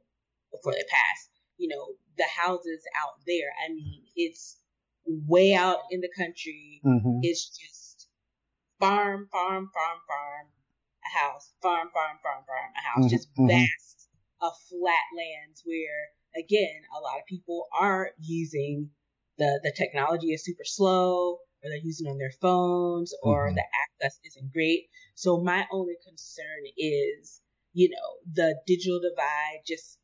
[0.51, 4.57] before they passed, you know, the houses out there, I mean, it's
[5.05, 6.81] way out in the country.
[6.85, 7.19] Mm-hmm.
[7.23, 8.07] It's just
[8.79, 10.47] farm, farm, farm, farm,
[11.11, 13.15] a house, farm, farm, farm, farm, a house, mm-hmm.
[13.15, 13.47] just mm-hmm.
[13.47, 14.09] vast
[14.41, 18.89] of flat lands where, again, a lot of people aren't using
[19.37, 23.55] the, the technology is super slow or they're using on their phones or mm-hmm.
[23.55, 24.87] the access isn't great.
[25.15, 27.41] So my only concern is,
[27.73, 29.97] you know, the digital divide just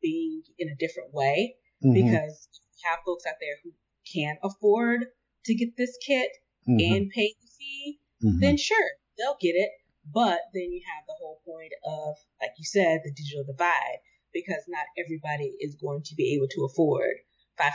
[0.00, 1.94] being in a different way mm-hmm.
[1.94, 3.72] because you have folks out there who
[4.12, 5.06] can't afford
[5.44, 6.30] to get this kit
[6.68, 6.94] mm-hmm.
[6.94, 8.38] and pay the fee, mm-hmm.
[8.40, 9.70] then sure, they'll get it.
[10.12, 13.98] But then you have the whole point of, like you said, the digital divide
[14.32, 17.14] because not everybody is going to be able to afford
[17.60, 17.70] $500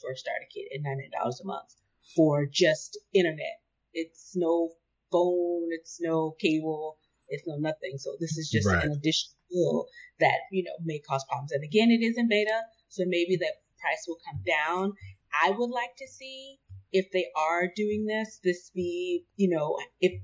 [0.00, 1.74] for a starter kit and $99 a month
[2.14, 3.60] for just internet.
[3.92, 4.70] It's no
[5.10, 7.98] phone, it's no cable, it's no nothing.
[7.98, 8.84] So this is just right.
[8.84, 9.86] an additional bill
[10.20, 11.52] that, you know, may cause problems.
[11.52, 14.92] And again, it is in beta, so maybe that price will come down.
[15.32, 16.58] I would like to see
[16.92, 20.20] if they are doing this, this be, you know, if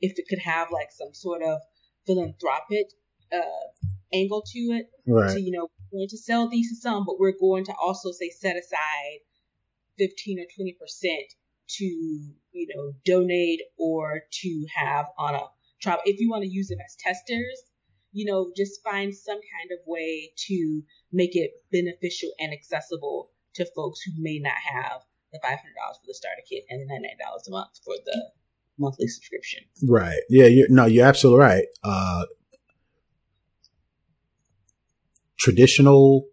[0.00, 1.60] if it could have like some sort of
[2.06, 2.86] philanthropic
[3.32, 3.66] uh,
[4.12, 4.90] angle to it.
[5.06, 5.30] Right.
[5.30, 8.12] So, you know, we're going to sell these to some, but we're going to also
[8.12, 9.20] say set aside
[9.98, 11.32] 15 or 20 percent
[11.68, 15.42] to you know donate or to have on a
[15.82, 17.60] trial if you want to use them as testers
[18.16, 20.82] you know, just find some kind of way to
[21.12, 26.14] make it beneficial and accessible to folks who may not have the $500 for the
[26.14, 28.30] starter kit and the $99 a month for the
[28.78, 29.64] monthly subscription.
[29.88, 30.20] Right.
[30.28, 30.46] Yeah.
[30.46, 31.66] You're, no, you're absolutely right.
[31.82, 32.24] Uh,
[35.38, 36.26] traditional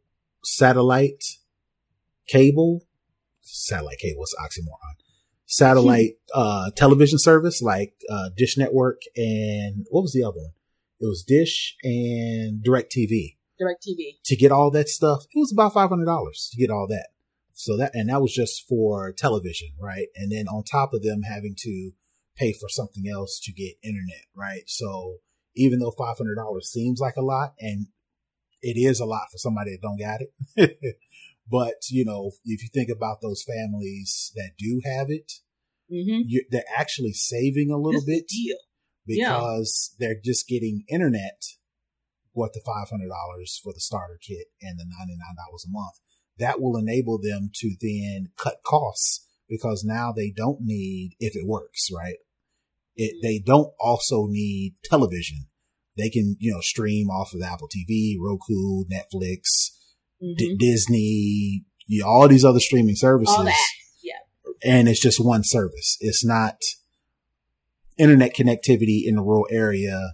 [0.44, 1.24] satellite
[2.28, 2.82] cable,
[3.42, 4.96] satellite cable is oxymoron.
[5.46, 10.52] Satellite uh, television service like uh, Dish Network and what was the other one?
[11.00, 13.36] It was Dish and DirecTV.
[13.60, 14.18] Direct TV.
[14.26, 17.10] To get all that stuff, it was about five hundred dollars to get all that.
[17.54, 20.08] So that and that was just for television, right?
[20.16, 21.92] And then on top of them having to
[22.36, 24.64] pay for something else to get internet, right?
[24.68, 25.18] So
[25.56, 27.88] even though five hundred dollars seems like a lot, and
[28.62, 30.98] it is a lot for somebody that don't got it,
[31.50, 35.32] but you know, if you think about those families that do have it,
[35.92, 36.22] Mm-hmm.
[36.50, 38.56] they're actually saving a little bit deal.
[39.06, 39.38] Yeah.
[39.38, 41.44] because they're just getting internet
[42.32, 45.72] what the five hundred dollars for the starter kit and the ninety nine dollars a
[45.72, 45.96] month.
[46.40, 51.46] That will enable them to then cut costs because now they don't need if it
[51.46, 52.16] works right.
[52.96, 55.48] It they don't also need television.
[55.98, 59.42] They can you know stream off of Apple TV, Roku, Netflix,
[60.20, 60.60] D- Mhm.
[60.60, 63.36] Disney, you know, all these other streaming services.
[64.04, 64.14] Yeah.
[64.64, 65.98] and it's just one service.
[66.00, 66.58] It's not
[67.98, 70.14] internet connectivity in the rural area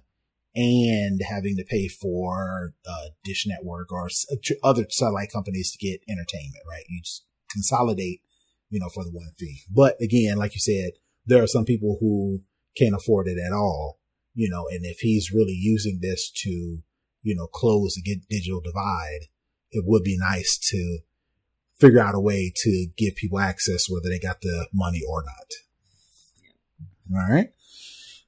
[0.56, 4.26] and having to pay for uh, Dish Network or s-
[4.64, 6.84] other satellite companies to get entertainment, right?
[6.90, 8.22] You just consolidate,
[8.70, 9.62] you know, for the one fee.
[9.70, 10.92] But again, like you said,
[11.26, 12.42] there are some people who
[12.78, 14.00] can't afford it at all,
[14.34, 16.50] you know, and if he's really using this to,
[17.22, 19.28] you know, close the digital divide,
[19.72, 21.00] it would be nice to
[21.80, 27.18] figure out a way to give people access whether they got the money or not.
[27.18, 27.50] All right.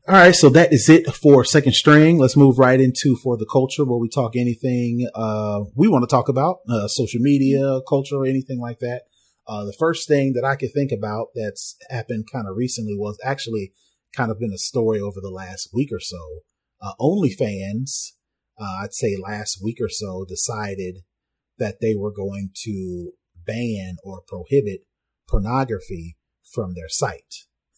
[0.08, 0.36] All right.
[0.36, 2.18] So that is it for second string.
[2.18, 6.14] Let's move right into for the culture where we talk anything, uh, we want to
[6.14, 9.04] talk about, uh, social media, culture, or anything like that.
[9.48, 13.20] Uh, the first thing that I could think about that's happened kind of recently was
[13.24, 13.74] actually
[14.16, 16.40] kind of been a story over the last week or so.
[16.82, 18.14] Uh, OnlyFans,
[18.60, 21.00] uh, I'd say last week or so decided
[21.58, 23.12] that they were going to
[23.46, 24.82] ban or prohibit
[25.30, 26.18] pornography
[26.52, 27.36] from their site.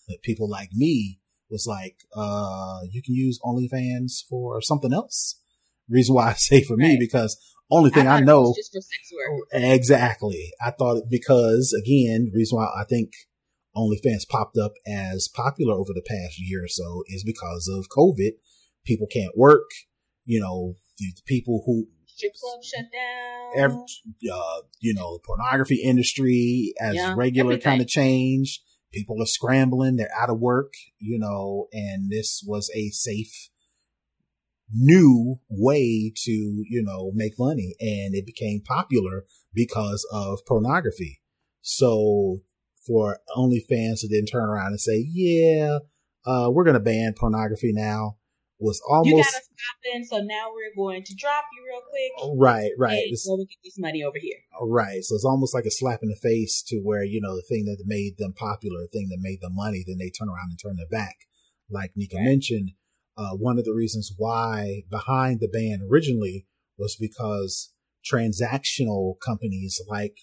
[0.07, 1.19] That people like me
[1.49, 5.39] was like, uh, you can use OnlyFans for something else.
[5.89, 7.37] Reason why I say for me, because
[7.69, 9.47] only thing I, it know just for sex work.
[9.53, 10.51] Exactly.
[10.61, 13.11] I thought because again, reason why I think
[13.75, 18.31] OnlyFans popped up as popular over the past year or so is because of COVID.
[18.85, 19.69] People can't work.
[20.25, 23.71] You know, the people who Strip club shut down.
[23.71, 28.61] ev- uh, you know, pornography industry as Yeah, regular kind of changed.
[28.91, 29.95] People are scrambling.
[29.95, 33.49] They're out of work, you know, and this was a safe
[34.71, 37.75] new way to, you know, make money.
[37.79, 41.21] And it became popular because of pornography.
[41.61, 42.41] So
[42.85, 45.79] for OnlyFans to then turn around and say, yeah,
[46.25, 48.17] uh, we're going to ban pornography now
[48.59, 49.07] was almost.
[49.07, 52.39] You gotta stop in, so now we're going to drop you real quick.
[52.39, 53.03] right, right.
[53.03, 54.37] And go and get this money over here.
[54.61, 55.03] Right.
[55.03, 57.65] So it's almost like a slap in the face to where, you know, the thing
[57.65, 60.59] that made them popular, the thing that made them money, then they turn around and
[60.61, 61.15] turn their back.
[61.69, 62.25] Like Nica Right.
[62.25, 62.71] mentioned,
[63.17, 70.17] uh, one of the reasons why behind the ban originally was because transactional companies like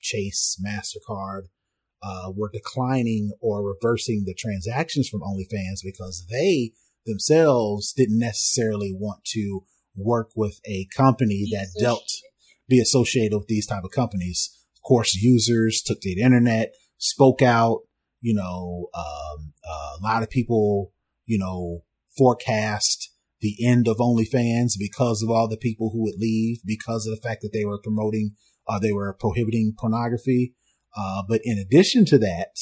[0.00, 1.48] Chase, MasterCard,
[2.02, 6.72] uh, were declining or reversing the transactions from OnlyFans because they
[7.06, 9.64] themselves didn't necessarily want to
[9.96, 12.10] work with a company that dealt
[12.68, 14.50] be associated with these type of companies.
[14.76, 17.80] Of course, users took to the internet, spoke out.
[18.20, 20.92] You know, um, uh, a lot of people,
[21.26, 21.84] you know,
[22.16, 27.14] forecast the end of OnlyFans because of all the people who would leave because of
[27.14, 28.32] the fact that they were promoting,
[28.66, 30.54] uh, they were prohibiting pornography.
[30.96, 32.56] Uh, but in addition to that,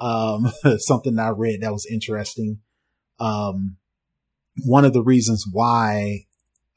[0.00, 2.60] um, something I read that was interesting.
[3.20, 3.76] Um,
[4.64, 6.26] one of the reasons why,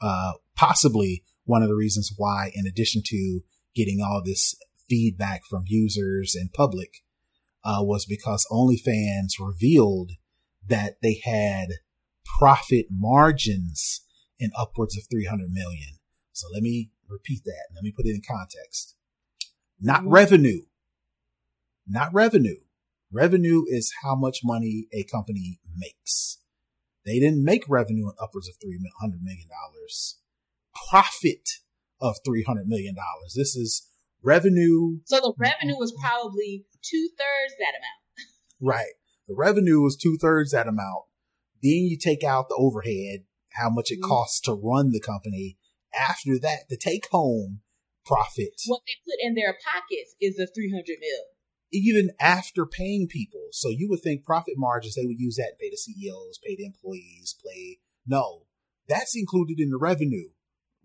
[0.01, 3.41] uh, possibly one of the reasons why, in addition to
[3.75, 4.55] getting all this
[4.89, 6.89] feedback from users and public,
[7.63, 10.11] uh, was because OnlyFans revealed
[10.67, 11.69] that they had
[12.39, 14.01] profit margins
[14.39, 15.99] in upwards of 300 million.
[16.33, 17.67] So let me repeat that.
[17.75, 18.95] Let me put it in context.
[19.79, 20.11] Not Mhm.
[20.11, 20.61] revenue.
[21.87, 22.57] Not revenue.
[23.11, 26.37] Revenue is how much money a company makes.
[27.05, 29.47] They didn't make revenue in upwards of $300 million.
[30.89, 31.49] Profit
[31.99, 32.95] of $300 million.
[33.35, 33.87] This is
[34.23, 34.99] revenue.
[35.05, 38.01] So the revenue was probably two thirds that amount.
[38.61, 38.93] Right.
[39.27, 41.05] The revenue was two thirds that amount.
[41.63, 44.09] Then you take out the overhead how much it mm-hmm.
[44.09, 45.57] costs to run the company.
[45.93, 47.61] After that, the take home
[48.05, 48.61] profit.
[48.67, 51.23] What they put in their pockets is the 300 mil.
[51.71, 53.47] Even after paying people.
[53.51, 56.55] So you would think profit margins, they would use that to pay the CEOs, pay
[56.55, 57.79] the employees, pay.
[58.05, 58.43] No,
[58.87, 60.29] that's included in the revenue.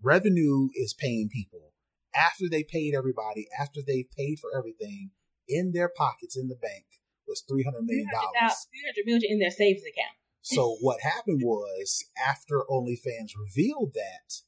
[0.02, 1.72] Revenue is paying people
[2.16, 5.10] after they paid everybody, after they paid for everything
[5.48, 6.84] in their pockets in the bank
[7.26, 8.06] was $300 million.
[8.10, 10.16] 300 million in their savings account.
[10.48, 14.42] So what happened was after OnlyFans revealed that,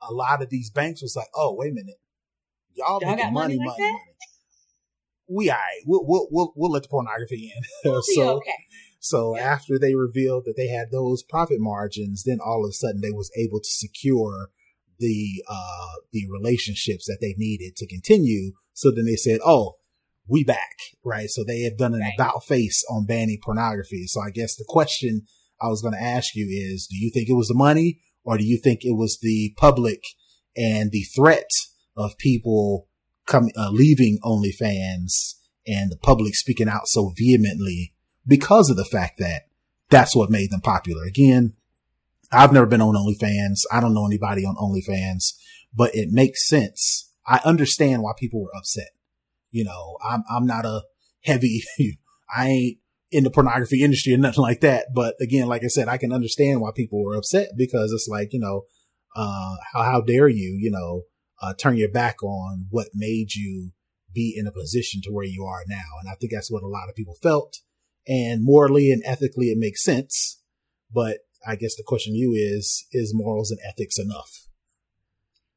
[0.00, 1.98] a lot of these banks was like, "Oh, wait a minute,
[2.74, 4.02] y'all, y'all making money, money, money, money."
[5.28, 5.82] We all right.
[5.86, 7.62] We'll, we'll we'll we'll let the pornography in.
[7.90, 8.66] We'll so okay.
[9.00, 9.42] so yeah.
[9.42, 13.10] after they revealed that they had those profit margins, then all of a sudden they
[13.10, 14.50] was able to secure
[14.98, 18.52] the uh the relationships that they needed to continue.
[18.72, 19.76] So then they said, "Oh,
[20.28, 21.28] we back," right?
[21.28, 22.12] So they have done an right.
[22.16, 24.06] about face on banning pornography.
[24.06, 25.22] So I guess the question
[25.60, 28.36] I was going to ask you is, do you think it was the money or
[28.36, 30.02] do you think it was the public
[30.56, 31.48] and the threat
[31.96, 32.88] of people
[33.26, 35.34] coming, uh, leaving OnlyFans
[35.66, 37.92] and the public speaking out so vehemently
[38.26, 39.42] because of the fact that
[39.90, 41.04] that's what made them popular?
[41.04, 41.54] Again,
[42.32, 43.60] I've never been on OnlyFans.
[43.70, 45.34] I don't know anybody on OnlyFans,
[45.74, 47.12] but it makes sense.
[47.26, 48.90] I understand why people were upset.
[49.50, 50.82] You know, I'm, I'm not a
[51.22, 51.62] heavy,
[52.36, 52.78] I ain't
[53.10, 54.86] in the pornography industry or nothing like that.
[54.94, 58.32] But again, like I said, I can understand why people were upset because it's like,
[58.32, 58.62] you know,
[59.14, 61.02] uh, how, how dare you, you know,
[61.42, 63.72] uh, turn your back on what made you
[64.12, 65.98] be in a position to where you are now.
[66.00, 67.58] And I think that's what a lot of people felt.
[68.08, 70.40] And morally and ethically, it makes sense.
[70.92, 74.46] But I guess the question to you is, is morals and ethics enough?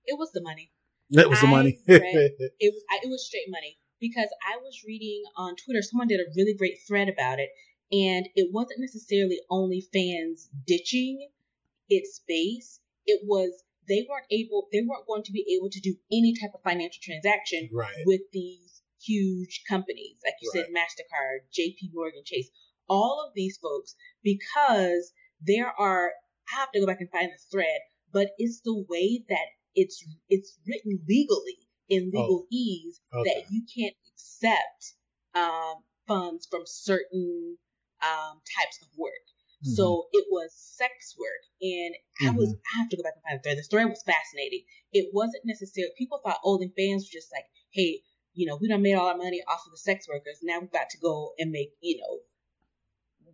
[0.05, 0.71] It was the money.
[1.11, 1.79] That was the money.
[1.87, 6.19] read, it was, it was straight money because I was reading on Twitter, someone did
[6.19, 7.49] a really great thread about it,
[7.91, 11.29] and it wasn't necessarily only fans ditching
[11.89, 12.79] its base.
[13.05, 16.51] It was they weren't able, they weren't going to be able to do any type
[16.53, 18.05] of financial transaction right.
[18.05, 20.65] with these huge companies, like you right.
[20.65, 21.91] said, Mastercard, J.P.
[21.93, 22.49] Morgan Chase,
[22.87, 25.11] all of these folks, because
[25.41, 26.11] there are.
[26.51, 27.81] I have to go back and find the thread,
[28.11, 31.59] but it's the way that it's it's written legally
[31.89, 33.23] in legal oh, ease okay.
[33.23, 34.93] that you can't accept
[35.35, 37.57] um, funds from certain
[38.01, 39.11] um, types of work.
[39.59, 39.75] Mm-hmm.
[39.75, 42.77] So it was sex work, and I was mm-hmm.
[42.77, 43.57] I have to go back and find the thread.
[43.57, 44.63] The story was fascinating.
[44.93, 47.99] It wasn't necessarily people thought OnlyFans were just like, hey,
[48.33, 50.39] you know, we done made all our money off of the sex workers.
[50.41, 52.19] Now we've got to go and make, you know,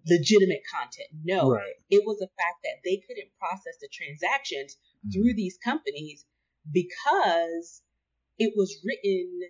[0.08, 1.10] legitimate content.
[1.24, 1.74] No, right.
[1.90, 5.12] it was the fact that they couldn't process the transactions mm-hmm.
[5.12, 6.26] through these companies
[6.72, 7.82] because
[8.40, 9.42] it was written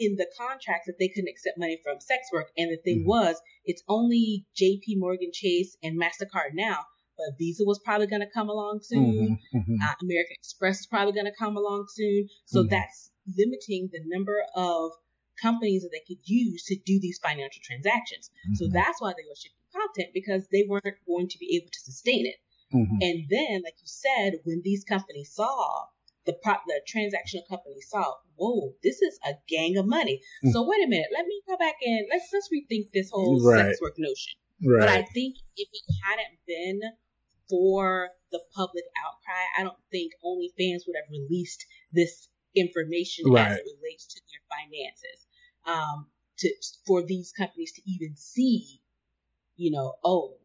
[0.00, 2.48] in the contracts that they couldn't accept money from sex work.
[2.56, 3.08] And the thing mm-hmm.
[3.08, 6.78] was, it's only JP Morgan Chase and MasterCard now,
[7.16, 9.38] but Visa was probably going to come along soon.
[9.52, 9.58] Mm-hmm.
[9.58, 9.82] mm-hmm.
[9.82, 12.28] Uh, American Express is probably going to come along soon.
[12.46, 12.70] So mm-hmm.
[12.70, 14.92] that's limiting the number of
[15.40, 18.30] companies that they could use to do these financial transactions.
[18.54, 18.74] So mm-hmm.
[18.74, 22.26] that's why they were shipping content because they weren't going to be able to sustain
[22.26, 22.36] it.
[23.02, 25.86] And then, like you said, when these companies saw
[26.30, 28.04] the prop, the transactional company saw,
[28.36, 30.20] whoa, this is a gang of money.
[30.44, 30.52] Mm.
[30.52, 33.66] So wait a minute, let me go back and let's let's rethink this whole right.
[33.66, 34.34] sex work notion.
[34.64, 34.80] Right.
[34.80, 36.80] But I think if it hadn't been
[37.48, 43.52] for the public outcry, I don't think OnlyFans would have released this information right.
[43.52, 45.26] as it relates to their finances.
[45.66, 46.06] Um,
[46.38, 46.54] to
[46.86, 48.80] for these companies to even see,
[49.56, 50.36] you know, oh,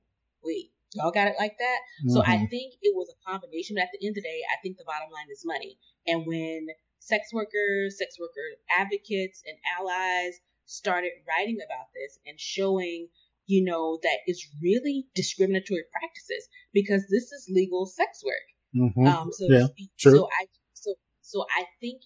[0.43, 1.79] wait, Y'all got it like that.
[2.01, 2.13] Mm-hmm.
[2.13, 2.45] So I mm-hmm.
[2.45, 3.75] think it was a combination.
[3.75, 5.77] But at the end of the day, I think the bottom line is money.
[6.07, 6.67] And when
[6.99, 13.07] sex workers, sex worker advocates, and allies started writing about this and showing,
[13.45, 18.47] you know, that it's really discriminatory practices because this is legal sex work.
[18.75, 19.07] Mm-hmm.
[19.07, 19.67] Um, so, yeah,
[19.97, 20.17] true.
[20.17, 22.01] so I so so I think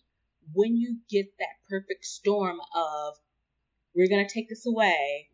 [0.54, 3.16] when you get that perfect storm of
[3.96, 5.30] we're gonna take this away,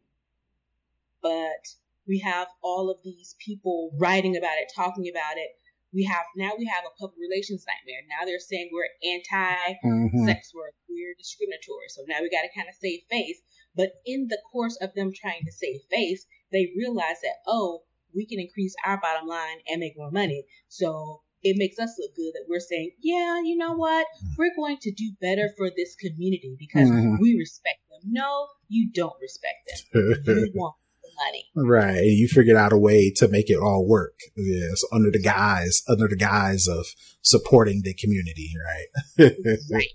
[1.21, 1.67] but
[2.08, 5.49] we have all of these people writing about it, talking about it.
[5.93, 8.01] We have now we have a public relations nightmare.
[8.10, 10.26] Now they're saying we're anti mm-hmm.
[10.26, 11.88] sex work, we're discriminatory.
[11.89, 13.41] So now we got to kind of save face.
[13.76, 17.84] But in the course of them trying to save face, they realize that oh,
[18.14, 20.45] we can increase our bottom line and make more money.
[20.68, 24.08] So it makes us look good that we're saying, yeah, you know what?
[24.38, 27.22] We're going to do better for this community because mm-hmm.
[27.22, 28.01] we respect them.
[28.12, 30.24] No, you don't respect them.
[30.26, 30.76] you want
[31.16, 31.45] money.
[31.55, 32.03] Right.
[32.03, 34.20] You figured out a way to make it all work.
[34.36, 34.84] Yes.
[34.91, 36.86] Under the guise, under the guise of
[37.22, 38.51] supporting the community.
[38.63, 39.36] Right.
[39.72, 39.88] right.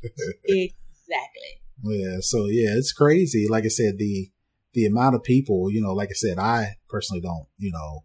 [1.10, 1.60] Exactly.
[1.82, 2.18] Yeah.
[2.20, 3.48] So yeah, it's crazy.
[3.48, 4.30] Like I said, the,
[4.74, 8.04] the amount of people, you know, like I said, I personally don't, you know,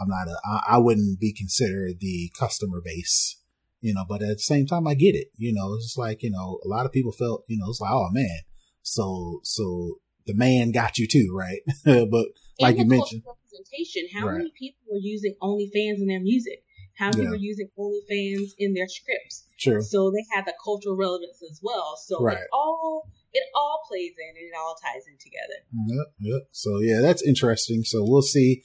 [0.00, 3.40] I'm not a, I, I wouldn't be considered the customer base,
[3.80, 5.28] you know, but at the same time, I get it.
[5.36, 7.92] You know, it's like, you know, a lot of people felt, you know, it's like,
[7.92, 8.40] oh man,
[8.82, 11.60] so, so the man got you too, right?
[11.84, 12.26] but
[12.60, 14.08] like you mentioned, representation.
[14.12, 14.38] How right.
[14.38, 16.62] many people were using OnlyFans in their music?
[16.96, 17.30] How many yeah.
[17.30, 19.46] were using OnlyFans in their scripts?
[19.60, 19.82] True.
[19.82, 21.96] So they had the cultural relevance as well.
[21.96, 22.38] So right.
[22.38, 25.60] it all it all plays in and it all ties in together.
[25.72, 26.48] Yep, yep.
[26.52, 27.82] So yeah, that's interesting.
[27.84, 28.62] So we'll see.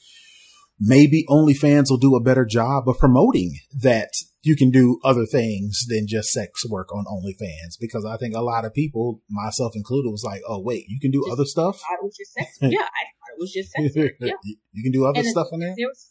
[0.84, 4.10] Maybe OnlyFans will do a better job of promoting that
[4.42, 8.40] you can do other things than just sex work on OnlyFans because I think a
[8.40, 11.80] lot of people, myself included, was like, "Oh wait, you can do just, other stuff."
[11.88, 12.58] I was just sex.
[12.60, 14.12] yeah, I thought it was just sex work.
[14.20, 14.34] Yeah,
[14.72, 15.74] you can do other and stuff in there.
[15.76, 16.10] There was,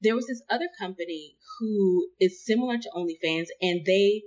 [0.00, 4.22] there was this other company who is similar to OnlyFans, and they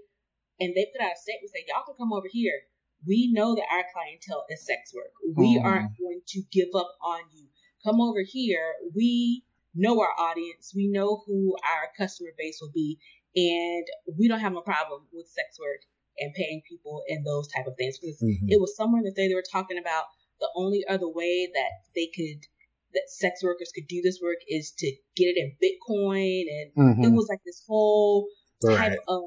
[0.59, 2.61] and they put out a statement saying, "Y'all can come over here.
[3.07, 5.13] We know that our clientele is sex work.
[5.35, 5.65] We mm-hmm.
[5.65, 7.47] aren't going to give up on you.
[7.83, 8.73] Come over here.
[8.93, 10.73] We know our audience.
[10.75, 12.99] We know who our customer base will be,
[13.35, 13.85] and
[14.17, 15.81] we don't have a problem with sex work
[16.17, 18.47] and paying people and those type of things because mm-hmm.
[18.49, 20.05] it was somewhere that they, they were talking about
[20.39, 22.45] the only other way that they could
[22.93, 27.03] that sex workers could do this work is to get it in Bitcoin, and mm-hmm.
[27.03, 28.27] it was like this whole
[28.65, 28.97] type right.
[29.07, 29.21] of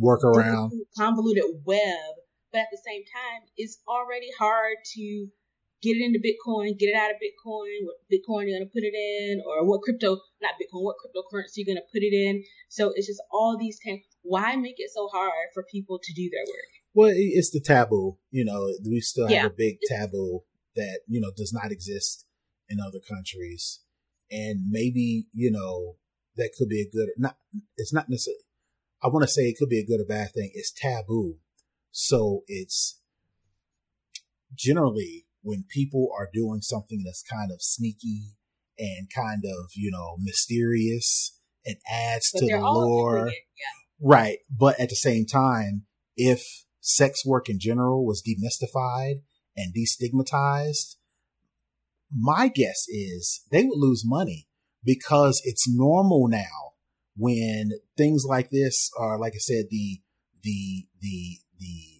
[0.00, 2.14] workaround, convoluted web.
[2.52, 5.28] But at the same time, it's already hard to
[5.82, 8.84] get it into Bitcoin, get it out of Bitcoin, what Bitcoin you're going to put
[8.84, 12.44] it in, or what crypto, not Bitcoin, what cryptocurrency you're going to put it in.
[12.68, 14.04] So it's just all these things.
[14.22, 16.70] Why make it so hard for people to do their work?
[16.94, 18.18] Well, it's the taboo.
[18.30, 19.46] You know, we still have yeah.
[19.46, 20.44] a big taboo
[20.76, 22.26] that, you know, does not exist
[22.68, 23.80] in other countries.
[24.30, 25.96] And maybe, you know,
[26.36, 27.36] that could be a good, not,
[27.76, 28.40] it's not necessarily,
[29.02, 30.52] I want to say it could be a good or bad thing.
[30.54, 31.38] It's taboo.
[31.90, 33.00] So it's
[34.54, 38.36] generally when people are doing something that's kind of sneaky
[38.78, 43.28] and kind of, you know, mysterious and adds but to the lore.
[43.28, 43.34] Yeah.
[44.00, 44.38] Right.
[44.50, 45.86] But at the same time,
[46.16, 49.22] if sex work in general was demystified
[49.56, 50.96] and destigmatized,
[52.10, 54.48] my guess is they would lose money
[54.84, 56.72] because it's normal now
[57.16, 60.00] when things like this are, like I said, the,
[60.42, 61.91] the, the, the,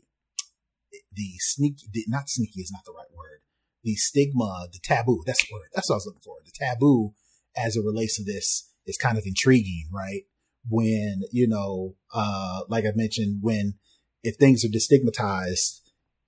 [1.14, 3.40] the sneaky, the, not sneaky is not the right word.
[3.84, 5.68] The stigma, the taboo, that's the word.
[5.74, 6.36] That's what I was looking for.
[6.44, 7.14] The taboo
[7.56, 10.22] as it relates to this is kind of intriguing, right?
[10.68, 13.74] When, you know, uh, like I mentioned, when,
[14.22, 15.80] if things are destigmatized,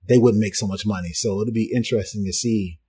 [0.07, 1.13] they wouldn't make so much money.
[1.13, 2.79] So it'll be interesting to see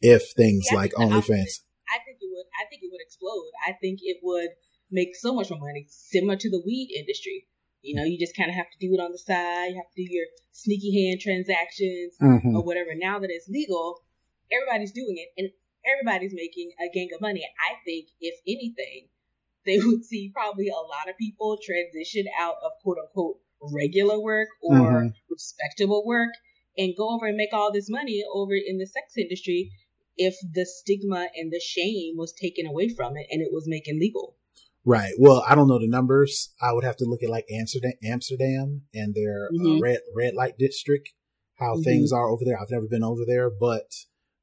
[0.00, 1.62] if things yeah, like OnlyFans.
[1.88, 2.46] I think it would.
[2.60, 3.50] I think it would explode.
[3.66, 4.50] I think it would
[4.90, 7.46] make so much more money, similar to the weed industry.
[7.82, 9.70] You know, you just kind of have to do it on the side.
[9.70, 12.56] You have to do your sneaky hand transactions mm-hmm.
[12.56, 12.90] or whatever.
[12.94, 14.02] Now that it's legal,
[14.50, 15.50] everybody's doing it and
[15.84, 17.42] everybody's making a gang of money.
[17.58, 19.08] I think, if anything,
[19.66, 23.38] they would see probably a lot of people transition out of quote unquote
[23.72, 25.08] regular work or mm-hmm.
[25.30, 26.30] respectable work
[26.76, 29.70] and go over and make all this money over in the sex industry
[30.16, 33.98] if the stigma and the shame was taken away from it and it was making
[33.98, 34.36] legal.
[34.84, 35.12] Right.
[35.18, 36.52] Well, I don't know the numbers.
[36.60, 39.76] I would have to look at like Amsterdam, Amsterdam and their uh, mm-hmm.
[39.76, 41.10] uh, red red light district,
[41.58, 41.82] how mm-hmm.
[41.82, 42.58] things are over there.
[42.60, 43.92] I've never been over there, but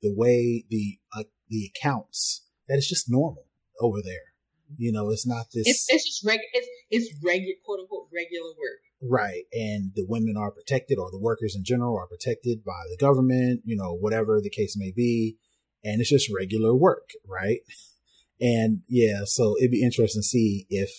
[0.01, 3.45] the way the uh, the accounts that is just normal
[3.81, 4.29] over there.
[4.77, 5.67] You know, it's not this.
[5.67, 6.45] It's, it's just regular.
[6.53, 8.79] It's it's regular, quote unquote, regular work.
[9.01, 12.97] Right, and the women are protected, or the workers in general are protected by the
[12.97, 13.61] government.
[13.65, 15.37] You know, whatever the case may be,
[15.83, 17.59] and it's just regular work, right?
[18.39, 20.89] And yeah, so it'd be interesting to see if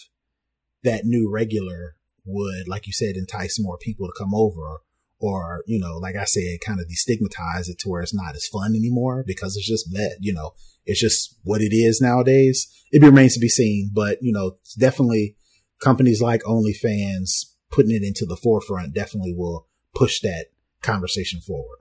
[0.83, 4.83] that new regular would, like you said, entice more people to come over
[5.19, 8.47] or, you know, like I said, kind of destigmatize it to where it's not as
[8.47, 10.53] fun anymore because it's just that, you know,
[10.87, 12.67] it's just what it is nowadays.
[12.91, 15.37] It remains to be seen, but you know, definitely
[15.81, 20.47] companies like OnlyFans putting it into the forefront definitely will push that
[20.83, 21.79] conversation forward.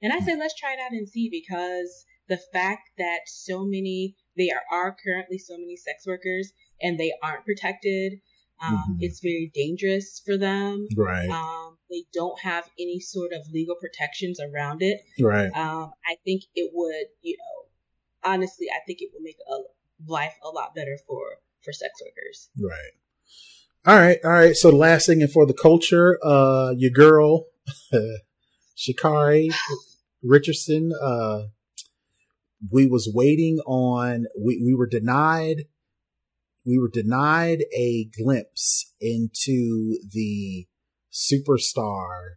[0.00, 4.16] And I say let's try it out and see because the fact that so many
[4.38, 8.20] there are currently so many sex workers and they aren't protected.
[8.60, 8.96] Um, mm-hmm.
[9.00, 10.88] It's very dangerous for them.
[10.96, 11.28] Right.
[11.28, 15.00] Um, they don't have any sort of legal protections around it.
[15.20, 15.50] Right.
[15.54, 19.56] Um, I think it would, you know, honestly, I think it would make a
[20.10, 21.22] life a lot better for
[21.64, 22.48] for sex workers.
[22.58, 22.92] Right.
[23.86, 24.18] All right.
[24.24, 24.56] All right.
[24.56, 27.46] So last thing and for the culture, uh, your girl,
[28.76, 29.54] Sha'Carri
[30.22, 31.44] Richardson, uh,
[32.70, 35.64] we was waiting on we, we were denied
[36.66, 40.66] we were denied a glimpse into the
[41.12, 42.34] superstar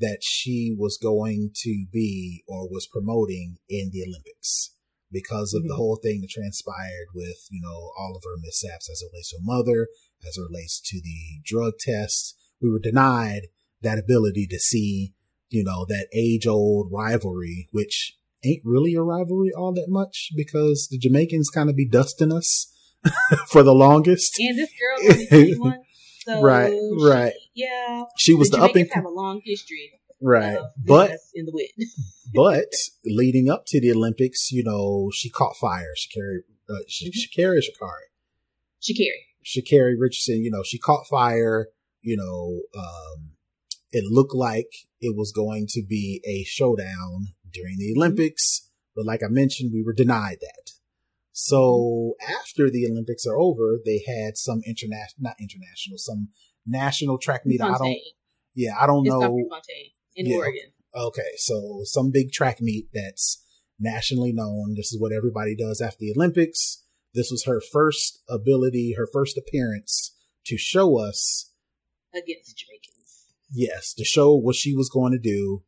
[0.00, 4.74] that she was going to be or was promoting in the Olympics.
[5.10, 5.68] because of mm-hmm.
[5.68, 9.30] the whole thing that transpired with, you know, all of her mishaps as it relates
[9.30, 9.88] to her mother,
[10.26, 12.34] as it relates to the drug test.
[12.62, 13.48] We were denied
[13.82, 15.14] that ability to see,
[15.50, 20.88] you know, that age old rivalry, which ain't really a rivalry all that much because
[20.90, 22.72] the Jamaicans kind of be dusting us
[23.48, 24.36] for the longest.
[24.38, 25.78] And this girl 21.
[26.24, 27.32] So right, she, right.
[27.52, 28.04] Yeah.
[28.16, 29.90] She was the, the up and have a long history.
[30.20, 30.56] Right.
[30.78, 31.66] But in the win.
[32.32, 32.72] but
[33.04, 35.90] leading up to the Olympics, you know, she caught fire.
[35.96, 37.42] She carried uh, she, mm-hmm.
[37.42, 38.06] Sha'Carri Sha'Carri.
[38.80, 39.22] Sha'Carri.
[39.44, 41.70] Sha'Carri Richardson, you know, she caught fire,
[42.02, 43.32] you know, um,
[43.90, 44.70] it looked like
[45.00, 47.94] it was going to be a showdown during the.
[47.96, 50.72] Olympics, but like I mentioned, we were denied that.
[51.32, 56.28] So after the Olympics are over, they had some international, not international, some
[56.66, 57.60] national track meet.
[57.60, 57.96] I don't,
[58.54, 59.38] yeah, I don't it's know.
[60.14, 60.72] in yeah, Oregon.
[60.94, 63.42] Okay, so some big track meet that's
[63.80, 64.74] nationally known.
[64.76, 66.84] This is what everybody does after the Olympics.
[67.14, 70.14] This was her first ability, her first appearance
[70.46, 71.50] to show us
[72.14, 73.26] against Jamaicans.
[73.50, 75.62] Yes, to show what she was going to do.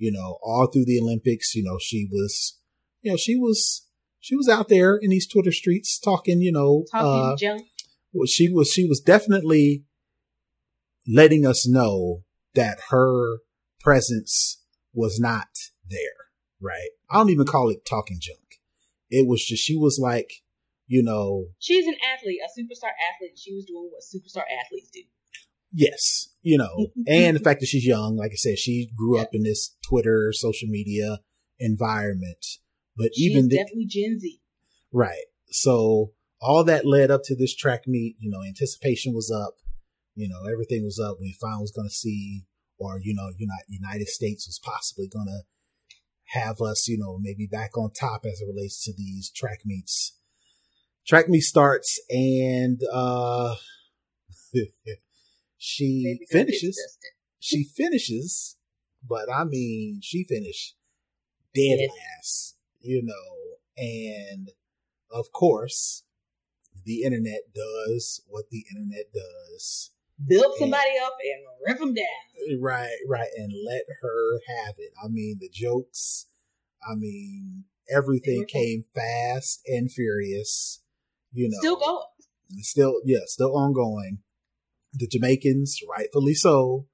[0.00, 2.58] You know, all through the Olympics, you know, she was,
[3.02, 3.86] you know, she was
[4.18, 7.66] she was out there in these Twitter streets talking, you know, talking uh, junk.
[8.12, 9.84] Well, she was she was definitely
[11.06, 12.22] letting us know
[12.54, 13.40] that her
[13.80, 14.62] presence
[14.94, 15.48] was not
[15.88, 15.98] there,
[16.62, 16.90] right?
[17.10, 18.60] I don't even call it talking junk.
[19.10, 20.30] It was just she was like,
[20.86, 23.38] you know, she's an athlete, a superstar athlete.
[23.38, 25.02] She was doing what superstar athletes do.
[25.72, 29.22] Yes, you know, and the fact that she's young, like I said, she grew yeah.
[29.22, 31.18] up in this Twitter, social media
[31.58, 32.44] environment
[33.00, 34.40] but She's even the, definitely Gen Z.
[34.92, 35.24] Right.
[35.50, 39.54] So all that led up to this track meet, you know, anticipation was up,
[40.14, 41.16] you know, everything was up.
[41.18, 42.44] We finally was going to see,
[42.78, 45.40] or, you know, United, United States was possibly going to
[46.38, 50.16] have us, you know, maybe back on top as it relates to these track meets.
[51.06, 53.54] Track meet starts and, uh,
[55.60, 56.98] she finishes.
[57.38, 58.56] She finishes,
[59.06, 60.74] but I mean, she finished
[61.54, 64.50] dead last you know, and
[65.12, 66.04] of course,
[66.84, 69.90] the internet does what the internet does.
[70.26, 72.60] Build somebody and, up and rip them down.
[72.60, 74.92] Right, right, and let her have it.
[75.02, 76.26] I mean, the jokes.
[76.88, 80.82] I mean, everything came fast and furious.
[81.32, 82.06] You know, still going.
[82.62, 84.18] Still, yeah, still ongoing.
[84.92, 86.86] The Jamaicans, rightfully so,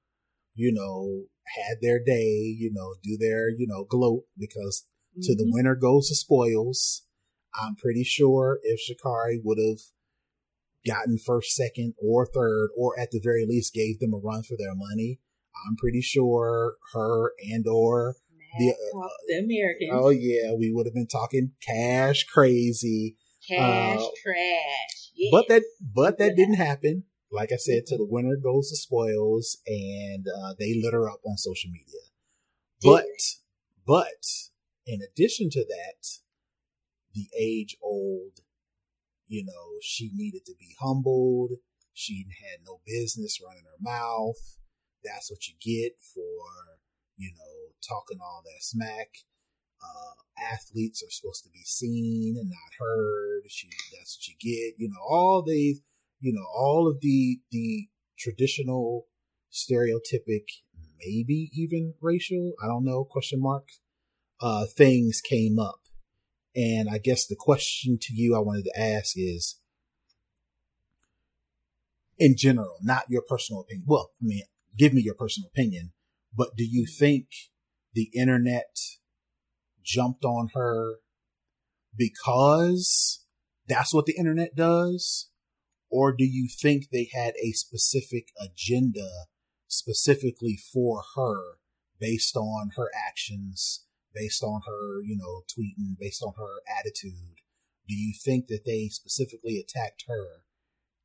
[0.53, 1.25] you know,
[1.55, 2.55] had their day.
[2.57, 4.85] You know, do their you know gloat because
[5.23, 5.53] to the mm-hmm.
[5.53, 7.03] winner goes the spoils.
[7.55, 9.79] I'm pretty sure if Sha'Carri would have
[10.85, 14.55] gotten first, second, or third, or at the very least gave them a run for
[14.57, 15.19] their money,
[15.65, 18.15] I'm pretty sure her and or
[18.59, 19.91] the, uh, the Americans.
[19.93, 23.17] Oh yeah, we would have been talking cash crazy,
[23.47, 25.11] cash uh, trash.
[25.15, 25.31] Yes.
[25.31, 27.03] But that, but that didn't happen.
[27.31, 31.37] Like I said, to the winner goes the spoils, and uh, they litter up on
[31.37, 32.01] social media.
[32.81, 33.05] But,
[33.85, 34.23] but
[34.85, 36.07] in addition to that,
[37.13, 38.39] the age old,
[39.27, 41.51] you know, she needed to be humbled.
[41.93, 44.37] She had no business running her mouth.
[45.03, 46.79] That's what you get for,
[47.17, 49.09] you know, talking all that smack.
[49.81, 53.43] Uh, athletes are supposed to be seen and not heard.
[53.47, 54.75] She, that's what you get.
[54.77, 55.81] You know, all these,
[56.19, 57.87] you know, all of the, the
[58.17, 59.05] traditional
[59.51, 60.45] stereotypic,
[60.99, 63.67] maybe even racial, I don't know, question mark,
[64.41, 65.79] uh, things came up.
[66.55, 69.59] And I guess the question to you I wanted to ask is,
[72.17, 73.85] in general, not your personal opinion.
[73.87, 74.43] Well, I mean,
[74.75, 75.91] give me your personal opinion,
[76.35, 77.27] but do you think
[77.93, 78.75] the internet
[79.83, 80.95] jumped on her
[81.95, 83.23] because
[83.67, 85.29] that's what the internet does?
[85.89, 89.09] Or do you think they had a specific agenda
[89.67, 91.57] specifically for her
[91.99, 97.41] based on her actions based on her, you know, tweeting, based on her attitude,
[97.87, 100.43] do you think that they specifically attacked her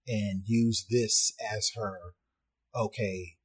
[0.09, 1.99] and used this as her,
[2.74, 3.37] okay,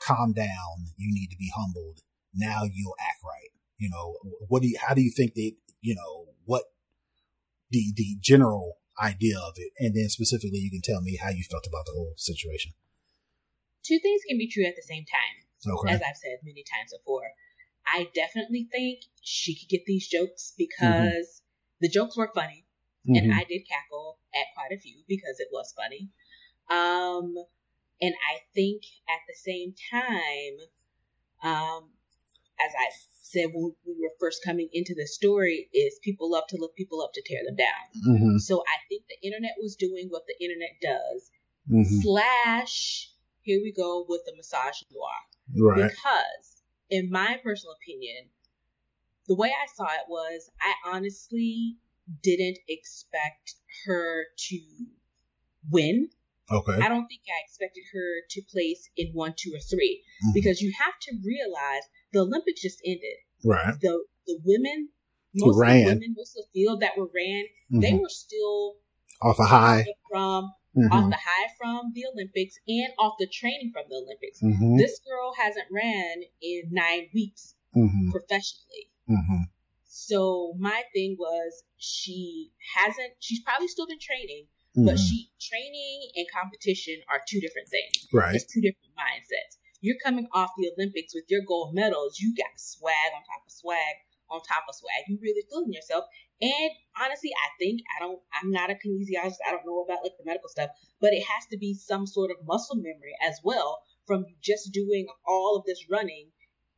[0.00, 2.00] calm down, you need to be humbled,
[2.34, 3.50] now you'll act right?
[3.78, 4.16] You know,
[4.48, 6.64] what do you, how do you think they, you know, what
[7.70, 9.72] the, the general idea of it?
[9.78, 12.72] And then specifically, you can tell me how you felt about the whole situation.
[13.84, 15.74] Two things can be true at the same time.
[15.74, 15.94] Okay.
[15.94, 17.30] As I've said many times before.
[17.86, 21.80] I definitely think she could get these jokes because mm-hmm.
[21.80, 22.64] the jokes were funny.
[23.08, 23.16] Mm-hmm.
[23.16, 26.10] And I did cackle at quite a few because it was funny.
[26.70, 27.34] Um,
[28.00, 30.58] and I think at the same time,
[31.42, 31.90] um,
[32.60, 36.58] as I've said when we were first coming into the story is people love to
[36.58, 38.14] look people up to tear them down.
[38.14, 38.38] Mm-hmm.
[38.38, 41.30] So I think the internet was doing what the internet does.
[41.70, 42.00] Mm-hmm.
[42.02, 43.08] Slash,
[43.40, 45.74] here we go with the massage noir.
[45.74, 45.90] Right.
[45.90, 48.28] Because, in my personal opinion,
[49.28, 51.76] the way I saw it was I honestly
[52.22, 53.54] didn't expect
[53.86, 54.58] her to
[55.70, 56.10] win.
[56.50, 56.72] Okay.
[56.82, 60.34] I don't think I expected her to place in one, two, or 3 Mhm.
[60.34, 61.82] because you have to realize
[62.12, 63.16] the Olympics just ended.
[63.44, 63.74] Right.
[63.80, 64.88] The the women,
[65.34, 68.00] most of the women, most of the field that were ran, they Mhm.
[68.02, 68.76] were still
[69.20, 69.84] Off a high.
[70.10, 70.90] from Mhm.
[70.92, 74.40] off the high from the Olympics and off the training from the Olympics.
[74.40, 74.78] Mhm.
[74.78, 78.10] This girl hasn't ran in nine weeks Mhm.
[78.10, 78.90] professionally.
[79.08, 79.50] Mhm.
[79.84, 85.08] So my thing was she hasn't she's probably still been training, but Mhm.
[85.08, 88.08] she training and competition are two different things.
[88.12, 88.34] Right.
[88.34, 89.58] It's two different mindsets.
[89.80, 93.52] You're coming off the Olympics with your gold medals, you got swag on top of
[93.52, 93.96] swag
[94.30, 95.04] on top of swag.
[95.08, 96.06] You really feeling yourself.
[96.40, 96.70] And
[97.00, 100.24] honestly, I think I don't I'm not a kinesiologist, I don't know about like the
[100.24, 100.70] medical stuff,
[101.00, 105.06] but it has to be some sort of muscle memory as well from just doing
[105.26, 106.30] all of this running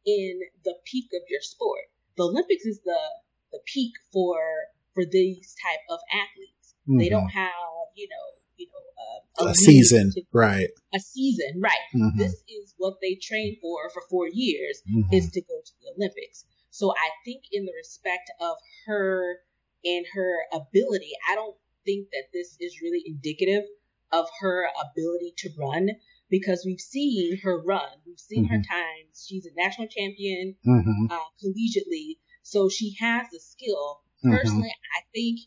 [0.05, 1.81] in the peak of your sport.
[2.17, 2.99] The Olympics is the
[3.53, 4.37] the peak for
[4.95, 6.75] for these type of athletes.
[6.87, 7.11] They Mhm.
[7.11, 7.53] don't have,
[7.95, 10.13] you know, you know, uh, a league season.
[10.13, 10.69] to- Right.
[10.95, 11.85] a season, right?
[11.95, 12.19] Mhm.
[12.19, 15.13] This is what they train for for four years Mhm.
[15.13, 16.45] is to go to the Olympics.
[16.71, 19.41] So I think in the respect of her
[19.85, 23.65] and her ability, I don't think that this is really indicative
[24.13, 25.91] of her ability to run
[26.31, 28.01] because we've seen her run.
[28.07, 29.27] We've seen her times.
[29.29, 31.11] She's a national champion Mhm.
[31.11, 34.01] uh, collegiately, so she has the skill.
[34.25, 34.31] Mhm.
[34.31, 35.41] Personally, I think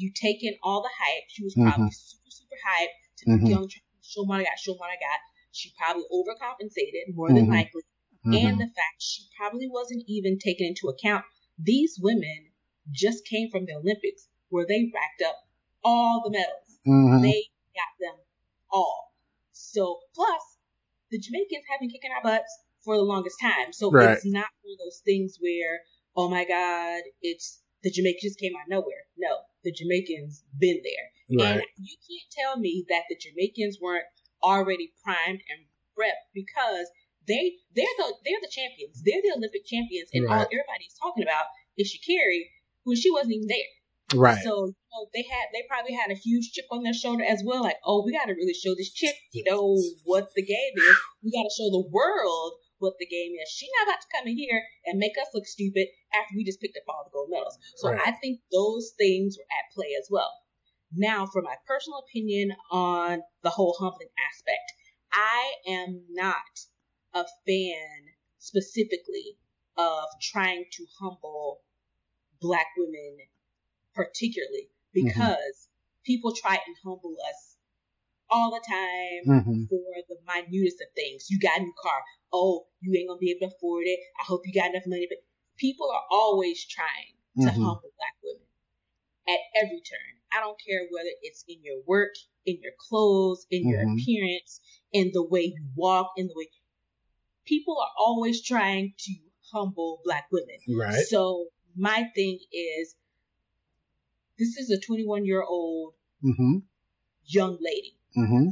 [0.00, 1.24] you take in all the hype.
[1.28, 1.64] She was Mhm.
[1.68, 3.44] probably super, super hyped to Mhm.
[3.44, 3.68] be young,
[4.02, 5.20] show what I got, show what I got.
[5.52, 7.50] She probably overcompensated more than Mhm.
[7.50, 7.82] likely
[8.24, 8.48] Mhm.
[8.48, 11.24] and the fact she probably wasn't even taken into account
[11.58, 12.50] these women
[12.90, 15.36] just came from the Olympics where they racked up
[15.84, 16.78] all the medals.
[17.22, 18.18] They got them
[18.70, 19.12] all.
[19.52, 20.58] So plus
[21.10, 23.72] the Jamaicans have been kicking our butts for the longest time.
[23.72, 24.16] So Right.
[24.16, 25.82] it's not one of those things where,
[26.16, 29.04] oh my God, it's the Jamaicans just came out of nowhere.
[29.16, 31.06] No, the Jamaicans been there.
[31.38, 31.62] Right.
[31.62, 34.06] And you can't tell me that the Jamaicans weren't
[34.42, 36.88] already primed and prepped because
[37.28, 39.02] they they're the they're the champions.
[39.04, 41.46] They're the Olympic champions, and all everybody's talking about
[41.76, 42.50] is Sha'Carri,
[42.84, 43.72] when she wasn't even there.
[44.14, 44.42] Right.
[44.42, 47.42] So you know, they had they probably had a huge chip on their shoulder as
[47.44, 47.62] well.
[47.62, 50.96] Like, oh, we got to really show this chick, you know, what the game is.
[51.22, 53.48] We got to show the world what the game is.
[53.48, 56.60] She's not about to come in here and make us look stupid after we just
[56.60, 57.58] picked up all the gold medals.
[57.76, 58.00] So Right.
[58.04, 60.32] I think those things were at play as well.
[60.92, 64.72] Now, for my personal opinion on the whole humbling aspect,
[65.12, 66.66] I am not
[67.14, 69.38] a fan specifically
[69.76, 71.62] of trying to humble
[72.40, 73.18] black women
[73.94, 75.06] particularly mm-hmm.
[75.06, 75.68] because
[76.04, 77.49] people try and humble us
[78.30, 79.68] all the time Mhm.
[79.68, 81.30] for the minutest of things.
[81.30, 82.02] You got a new car.
[82.32, 84.00] Oh, you ain't gonna be able to afford it.
[84.20, 85.06] I hope you got enough money.
[85.08, 85.18] But
[85.56, 87.62] people are always trying to Mhm.
[87.62, 88.46] humble black women
[89.28, 90.20] at every turn.
[90.32, 92.14] I don't care whether it's in your work,
[92.46, 94.00] in your clothes, in your Mhm.
[94.00, 94.60] appearance,
[94.92, 96.48] in the way you walk, in the way
[97.44, 99.14] people are always trying to
[99.52, 100.56] humble black women.
[100.68, 101.04] Right.
[101.06, 102.94] So my thing is,
[104.38, 106.58] this is a 21 year old Mm-hmm.
[107.24, 107.96] young lady.
[108.16, 108.48] Mm-hmm.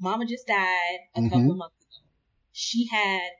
[0.00, 1.30] Mama just died a Mhm.
[1.30, 2.06] couple of months ago.
[2.52, 3.30] She had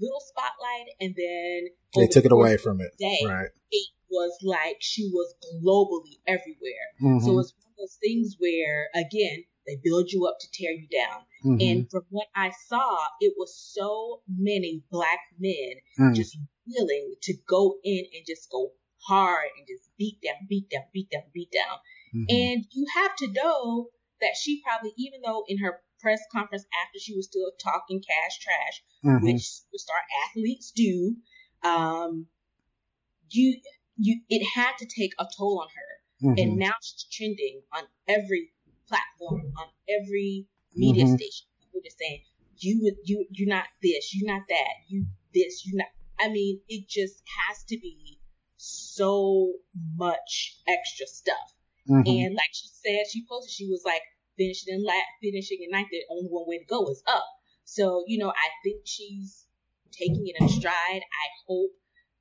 [0.00, 2.96] little spotlight, and then They took it away from it.
[2.98, 3.50] Day, Right.
[3.70, 6.88] It was like she was globally everywhere.
[7.00, 7.20] Mhm.
[7.24, 10.88] So it's one of those things where, again, they build you up to tear you
[10.88, 11.24] down.
[11.44, 11.62] Mhm.
[11.62, 16.14] And from what I saw, it was so many black men Mm.
[16.14, 16.36] just
[16.66, 18.72] willing to go in and just go
[19.06, 21.78] hard and just beat down, beat down, beat down, beat down.
[22.14, 22.26] Mhm.
[22.28, 23.90] And you have to know
[24.22, 28.38] that she probably, even though in her press conference after she was still talking cash
[28.40, 29.22] trash, Mhm.
[29.22, 31.16] which superstar athletes do,
[31.62, 32.28] um,
[33.30, 33.60] you
[33.96, 36.28] you it had to take a toll on her.
[36.34, 36.42] Mhm.
[36.42, 38.52] And now she's trending on every
[38.88, 41.16] platform, on every media Mhm.
[41.16, 41.46] station.
[41.60, 42.24] People just saying,
[42.58, 46.86] you you you're not this, you're not that, you this, you not I mean, it
[46.88, 48.18] just has to be
[48.56, 49.52] so
[49.96, 51.54] much extra stuff.
[51.88, 52.06] Mhm.
[52.06, 54.02] And like she said, she posted, she was like,
[54.36, 57.24] finishing in la- finishing in ninth, the only one way to go is up.
[57.64, 59.46] So, you know, I think she's
[59.92, 61.02] taking it in stride.
[61.02, 61.70] I hope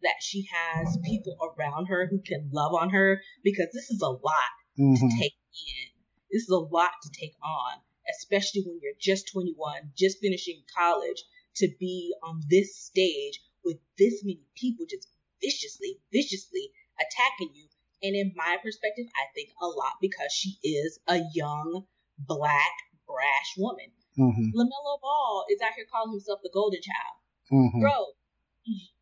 [0.03, 4.09] that she has people around her who can love on her because this is a
[4.09, 4.97] lot Mhm.
[4.99, 5.33] to take
[5.67, 5.91] in.
[6.31, 11.23] This is a lot to take on, especially when you're just 21, just finishing college,
[11.55, 15.07] to be on this stage with this many people just
[15.41, 17.67] viciously, viciously attacking you.
[18.03, 21.85] And in my perspective, I think a lot because she is a young,
[22.27, 22.73] black,
[23.07, 23.91] brash woman.
[24.17, 24.51] Mm-hmm.
[24.57, 27.15] LaMelo Ball is out here calling himself the golden child.
[27.51, 27.79] Mm-hmm.
[27.81, 28.15] Bro,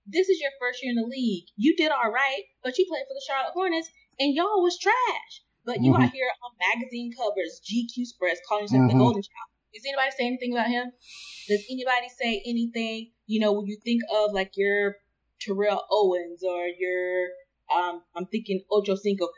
[0.05, 1.45] this is your first year in the league.
[1.55, 3.89] You did all right, but you played for the Charlotte Hornets
[4.19, 5.43] and y'all was trash.
[5.65, 6.03] But you Mhm.
[6.05, 8.93] out here on magazine covers, GQ spreads, calling yourself Mhm.
[8.93, 9.49] the golden child.
[9.73, 10.91] Does anybody say anything about him?
[11.47, 14.97] Does anybody say anything, you know, when you think of like your
[15.39, 17.29] Terrell Owens or your,
[17.71, 19.29] um, I'm thinking Ocho Cinco,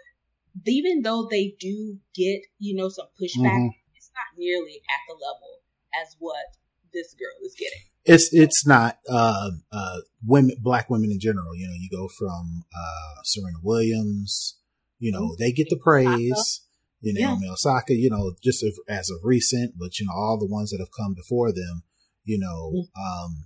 [0.65, 3.69] even though they do get, you know, some pushback, Mhm.
[3.95, 5.61] it's not nearly at the level
[6.01, 6.45] as what
[6.93, 7.79] this girl is getting.
[8.03, 11.55] It's it's not uh, uh, women, black women in general.
[11.55, 14.57] You know, you go from uh, Serena Williams.
[14.97, 16.61] You know, they get the praise.
[16.99, 17.27] You know, Yeah.
[17.29, 17.93] Naomi Osaka.
[17.95, 20.91] You know, just as, as of recent, but you know, all the ones that have
[20.97, 21.83] come before them.
[22.23, 23.45] You know, um,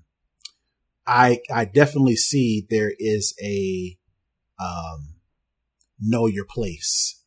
[1.05, 3.97] I I definitely see there is a
[4.59, 5.14] um,
[5.99, 7.21] know your place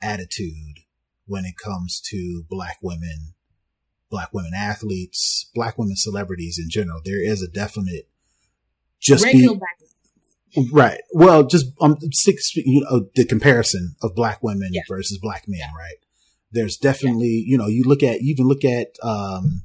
[0.00, 0.80] attitude
[1.26, 3.34] when it comes to black women,
[4.10, 7.00] black women athletes, black women celebrities in general.
[7.04, 8.08] There is a definite
[9.00, 9.58] just be
[10.70, 11.00] right.
[11.12, 14.82] Well, just um six you know the comparison of black women Yeah.
[14.88, 15.96] versus black men, right?
[16.52, 19.62] There's definitely you know you look at you even look at um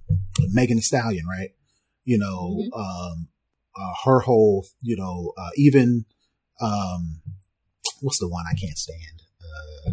[0.51, 1.51] Megan Thee Stallion, right?
[2.05, 2.79] You know Mhm.
[2.79, 3.27] um
[3.79, 6.05] uh, her whole you know uh, even
[6.59, 7.21] um
[8.01, 9.23] what's the one I can't stand?
[9.41, 9.91] Uh,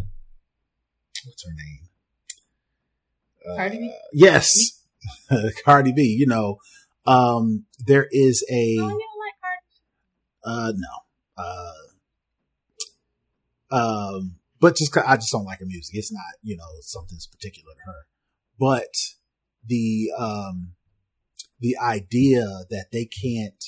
[1.24, 1.88] what's her name?
[3.48, 3.94] Uh, Cardi B?
[4.12, 4.82] Yes,
[5.64, 6.02] Cardi B.
[6.02, 6.58] You know,
[7.06, 9.62] um, there is a Oh, like Cardi?
[10.44, 11.42] uh, no,
[13.70, 15.94] uh, um, but just I just don't like her music.
[15.96, 18.06] It's not you know something's particular to her,
[18.58, 18.94] but
[19.66, 20.74] the um,
[21.60, 23.62] the idea that they can't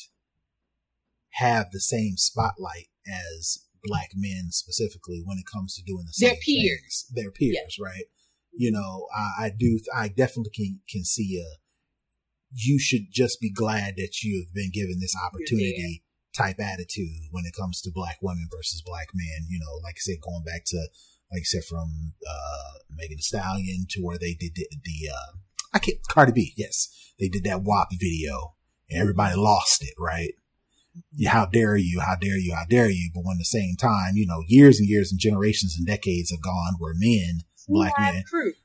[1.32, 6.30] have the same spotlight as black men specifically when it comes to doing the same
[6.30, 6.80] Their peers.
[6.80, 7.06] things.
[7.14, 8.04] Their peers, right?
[8.52, 11.48] You know, I, I do, I definitely can, can see a,
[12.52, 17.44] you should just be glad that you have been given this opportunity type attitude when
[17.44, 19.46] it comes to black women versus black men.
[19.48, 20.78] You know, like I said, going back to,
[21.32, 25.36] like I said, from, uh, Megan Thee Stallion to where they did the, the uh,
[25.74, 26.88] I can't, Cardi B, yes.
[27.18, 28.54] They did that WAP video
[28.88, 30.32] and everybody lost it, right?
[31.26, 32.00] How dare you?
[32.00, 32.54] How dare you?
[32.54, 33.10] How dare you?
[33.14, 36.42] But when the same time, you know, years and years and generations and decades have
[36.42, 38.22] gone where men, black men,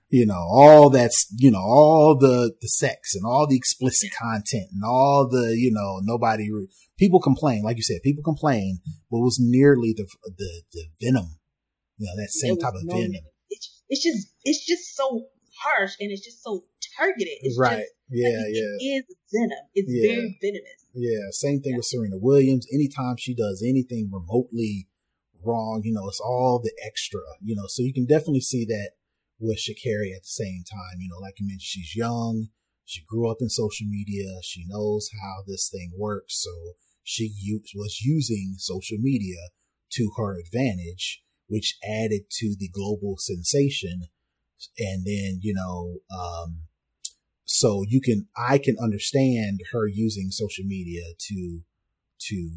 [0.09, 4.67] you know, all that's, you know, all the, the sex and all the explicit content
[4.73, 6.49] and all the, you know, nobody,
[6.97, 8.79] people complain, like you said, people complain,
[9.09, 10.05] but it was nearly the,
[10.37, 11.37] the, the venom,
[11.97, 13.23] you know, that same type of no- venom.
[13.49, 15.25] It's, it's just it's just so
[15.61, 16.63] harsh and it's just so
[16.97, 17.27] targeted.
[17.41, 17.79] It's right.
[17.79, 18.29] Just, yeah.
[18.29, 18.75] like, yeah.
[18.79, 19.65] It is venom.
[19.73, 20.07] It's Yeah.
[20.07, 20.80] very venomous.
[20.93, 22.67] Yeah, same thing with Serena Williams.
[22.73, 24.87] Anytime she does anything remotely
[25.43, 28.91] wrong, you know, it's all the extra, you know, so you can definitely see that
[29.39, 30.99] with Sha'Carri at the same time.
[30.99, 32.49] You know, like you mentioned, she's young.
[32.85, 34.25] She grew up in social media.
[34.43, 36.43] She knows how this thing works.
[36.43, 36.51] So
[37.03, 37.31] she
[37.75, 39.37] was using social media
[39.93, 44.03] to her advantage, which added to the global sensation.
[44.77, 46.63] And then, you know, um,
[47.51, 51.61] so you can, I can understand her using social media to,
[52.27, 52.51] to,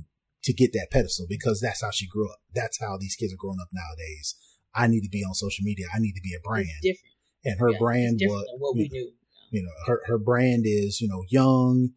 [0.45, 2.39] to get that pedestal because that's how she grew up.
[2.55, 4.37] That's how these kids are growing up nowadays.
[4.73, 5.87] I need to be on social media.
[5.93, 6.69] I need to be a brand.
[6.81, 7.15] Different.
[7.45, 9.13] And her Yeah, brand it's different was, than what you we know, knew.
[9.51, 11.91] you know, her, her brand is, you know, young,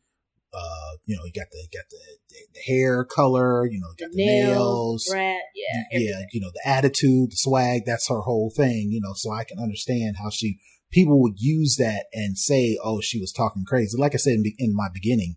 [0.54, 1.98] uh, you know, you got the, got the,
[2.30, 6.28] the, the hair color, you know, got the nails, Brad, yeah, yeah, everything.
[6.32, 9.60] you know, the attitude, the swag, that's her whole thing, you know, so I can
[9.60, 10.60] understand how she,
[10.92, 13.98] people would use that and say, oh, she was talking crazy.
[13.98, 15.36] Like I said in, in my beginning,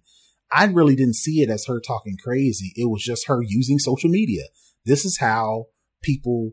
[0.52, 2.72] I really didn't see it as her talking crazy.
[2.76, 4.44] It was just her using social media.
[4.84, 5.66] This is how
[6.02, 6.52] people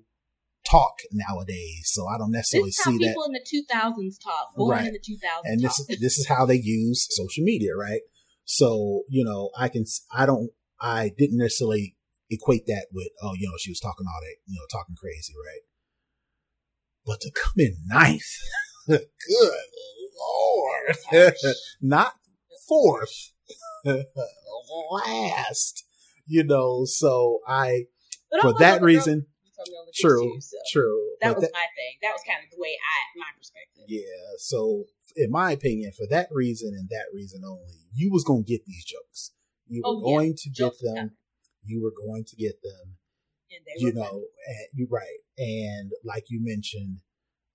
[0.69, 1.83] talk nowadays.
[1.93, 3.07] So I don't necessarily see that.
[3.07, 4.55] people in the 2000s talk.
[4.55, 4.87] Born Right.
[4.87, 8.01] in the 2000s and this is this is how they use social media, right?
[8.45, 11.95] So you know, I can I don't I didn't necessarily
[12.29, 15.33] equate that with oh you know she was talking all that you know talking crazy,
[15.45, 15.61] right?
[17.05, 18.21] But to come in ninth,
[19.27, 19.51] good
[20.19, 21.35] lord,
[21.81, 22.13] not
[22.67, 23.31] fourth,
[24.91, 25.85] last,
[26.25, 26.85] you know.
[26.85, 27.85] So I
[28.31, 29.25] But for that reason,
[29.55, 31.09] from the Olympics true, too, so true.
[31.21, 31.97] that but was my thing.
[32.01, 33.83] That was kind of the way I, my perspective.
[33.87, 34.01] Yeah.
[34.37, 34.85] So,
[35.15, 38.85] in my opinion, for that reason and that reason only, you was gonna get these
[38.85, 39.31] jokes.
[39.67, 40.15] You were Oh, yeah.
[40.17, 40.95] going to get Jokes them.
[40.95, 41.11] coming.
[41.63, 42.95] You were going to get them.
[43.51, 45.19] And they You know, and you're right.
[45.37, 46.99] And like you mentioned,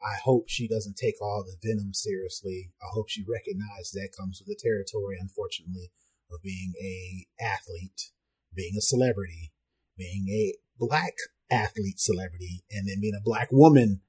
[0.03, 2.73] I hope she doesn't take all the venom seriously.
[2.83, 5.91] I hope she recognizes that comes with the territory, unfortunately,
[6.31, 8.11] of being a athlete,
[8.55, 9.53] being a celebrity,
[9.97, 11.15] being a black
[11.51, 14.01] athlete celebrity, and then being a black woman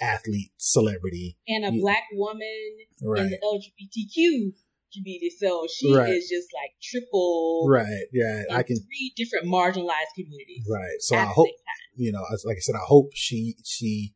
[0.00, 1.38] athlete celebrity.
[1.46, 3.22] And a you, black woman right.
[3.22, 4.52] in the LGBTQ
[4.92, 5.30] community.
[5.38, 6.10] So she right.
[6.10, 7.66] is just like triple.
[7.68, 8.06] Right.
[8.12, 8.44] Yeah.
[8.50, 10.66] I can three different marginalized communities.
[10.70, 11.00] Right.
[11.00, 11.48] So I hope
[11.96, 14.14] you know, like I said, I hope she she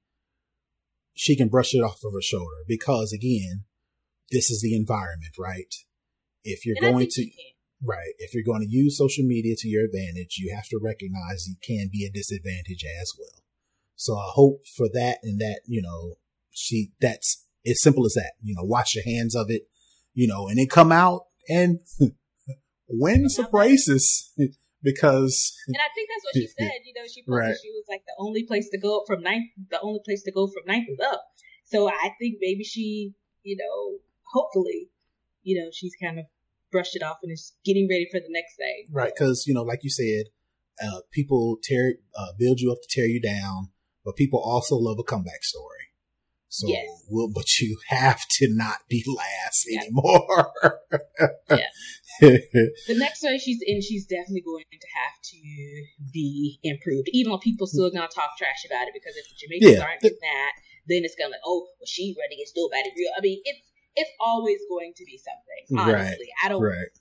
[1.15, 3.65] she can brush it off of her shoulder because again,
[4.31, 5.75] this is the environment, right?
[6.45, 7.31] If you're and going to
[7.85, 11.47] right, if you're going to use social media to your advantage, you have to recognize
[11.47, 13.43] it can be a disadvantage as well.
[13.97, 16.15] So I hope for that and that, you know,
[16.51, 18.33] she that's as simple as that.
[18.43, 19.63] You know, wash your hands of it,
[20.15, 21.81] you know, and then come out and
[22.89, 24.33] win some races
[24.83, 26.81] because and I think that's what she said.
[26.85, 27.57] You know, she right.
[27.61, 30.47] she was like the only place to go from ninth, the only place to go
[30.47, 31.23] from ninth is up.
[31.65, 33.99] So I think maybe she, you know,
[34.33, 34.91] hopefully,
[35.43, 36.27] you know, she's kind of
[36.71, 38.87] brushed it off and is getting ready for the next thing.
[38.91, 40.27] Right, because you know, like you said,
[40.83, 43.71] uh, people tear uh, build you up to tear you down,
[44.05, 45.92] but people also love a comeback story.
[46.53, 46.69] So.
[47.09, 49.81] Well, but you have to not be last yeah.
[49.81, 50.53] anymore.
[51.49, 51.73] yeah.
[52.21, 55.39] the next one she's in, she's definitely going to have to
[56.13, 57.09] be improved.
[57.13, 59.83] Even though people still gonna talk trash about it because if the Jamaicans yeah.
[59.83, 60.53] aren't in that,
[60.89, 63.13] then it's gonna like, oh, well, she running against nobody real.
[63.17, 65.89] I mean, it's it's always going to be something.
[65.89, 66.45] Honestly, right.
[66.45, 66.61] I don't.
[66.61, 66.93] Right.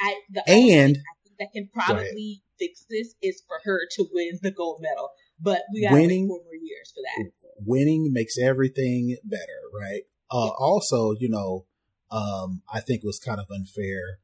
[0.00, 4.38] I the and I think that can probably fix this is for her to win
[4.40, 7.30] the gold medal, but we got winning, wait four more years for that.
[7.64, 10.02] Winning makes everything better, right?
[10.30, 10.50] Uh.
[10.58, 11.66] Also, you know,
[12.10, 14.18] um, I think was kind of unfair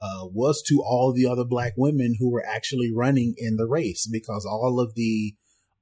[0.00, 4.06] uh, was to all the other black women who were actually running in the race
[4.10, 5.34] because all of the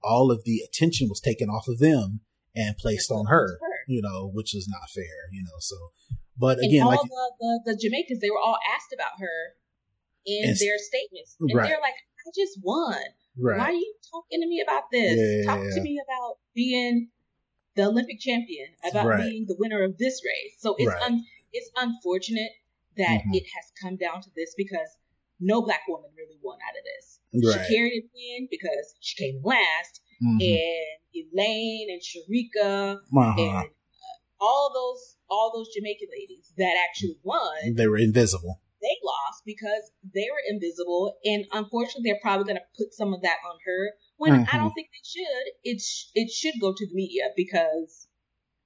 [0.02, 2.20] all of the attention was taken off of them
[2.54, 5.58] and placed on her, you know, which is not fair, you know.
[5.58, 5.76] So,
[6.38, 9.56] but again, and all like the, the, the Jamaicans, they were all asked about her
[10.26, 11.68] in and, their statements, and right.
[11.68, 11.94] they're like,
[12.26, 13.00] "I just won.
[13.38, 13.58] Right.
[13.58, 15.18] Why are you talking to me about this?
[15.18, 15.74] Yeah, Talk yeah.
[15.74, 17.08] to me about being
[17.74, 19.22] the Olympic champion, about right.
[19.22, 22.52] being the winner of this race." So it's un- it's unfortunate
[22.96, 23.34] that mm-hmm.
[23.34, 24.88] it has come down to this because
[25.40, 27.20] no black woman really won out of this.
[27.34, 27.66] Right.
[27.66, 30.40] She carried it in because she came last, mm-hmm.
[30.40, 33.34] and Elaine and Shericka uh-huh.
[33.42, 37.74] and uh, all those all those Jamaican ladies that actually won.
[37.74, 38.60] They were invisible.
[38.84, 43.22] They lost because they were invisible, and unfortunately, they're probably going to put some of
[43.22, 43.96] that on her.
[44.16, 44.54] When mm-hmm.
[44.54, 45.44] I don't think they should.
[45.64, 48.08] It sh- it should go to the media because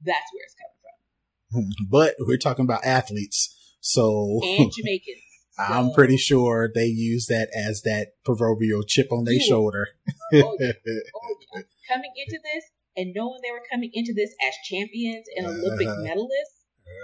[0.02, 1.86] that's where it's coming from.
[1.90, 5.22] But we're talking about athletes so and Jamaicans.
[5.58, 9.88] I'm pretty sure they use that as that proverbial chip on their shoulder.
[10.30, 10.72] Oh, yeah.
[10.84, 11.62] Oh, yeah.
[11.88, 12.64] Coming into this
[12.98, 16.57] and knowing they were coming into this as champions and Olympic uh, medalists,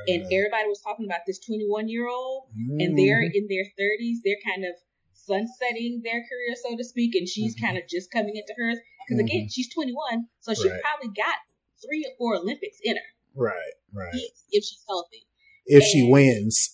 [0.08, 2.82] and everybody was talking about this 21 year old, mm.
[2.82, 4.74] and they're in their 30s, they're kind of
[5.12, 7.66] sunsetting their career, so to speak, and she's mm-hmm.
[7.66, 8.78] kind of just coming into hers.
[9.06, 9.26] Because mm-hmm.
[9.26, 10.80] again, she's 21, so she right.
[10.80, 11.36] probably got
[11.84, 13.10] three or four Olympics in her.
[13.34, 14.14] Right, right.
[14.14, 15.26] If, if she's healthy
[15.66, 16.70] if and, she wins.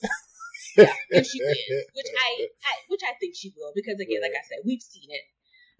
[0.76, 4.30] yeah, if she wins, which I, I, which I think she will, because again, right.
[4.30, 5.22] like I said, we've seen it.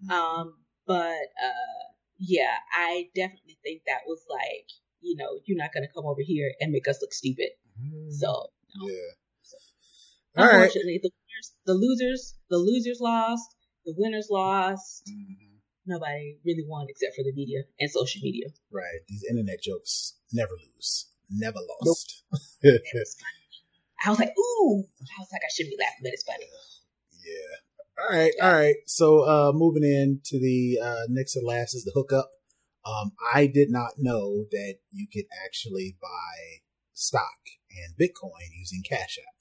[0.04, 0.12] Mm-hmm.
[0.12, 0.54] Um,
[0.86, 1.82] but uh,
[2.18, 4.68] yeah, I definitely think that was like,
[5.00, 7.50] you know, you're not gonna come over here and make us look stupid.
[7.80, 8.10] Mm-hmm.
[8.10, 8.88] So no.
[8.88, 9.12] yeah.
[9.42, 9.56] So,
[10.36, 11.02] unfortunately, right.
[11.02, 13.56] the winners, the losers, the losers lost.
[13.86, 15.08] The winners lost.
[15.08, 15.56] Mm-hmm.
[15.86, 18.46] Nobody really won except for the media and social media.
[18.70, 19.00] Right.
[19.08, 22.24] These internet jokes never lose never lost.
[22.62, 22.76] Nope.
[24.04, 24.84] I was like, ooh.
[25.00, 26.46] I was like, I shouldn't be laughing, but it's funny.
[27.24, 28.02] Yeah.
[28.02, 28.32] All right.
[28.40, 28.76] All right.
[28.86, 32.30] So, uh, moving in to the, uh, next and last is the hookup.
[32.84, 36.62] Um, I did not know that you could actually buy
[36.92, 37.38] stock
[37.70, 39.34] and Bitcoin using Cash App.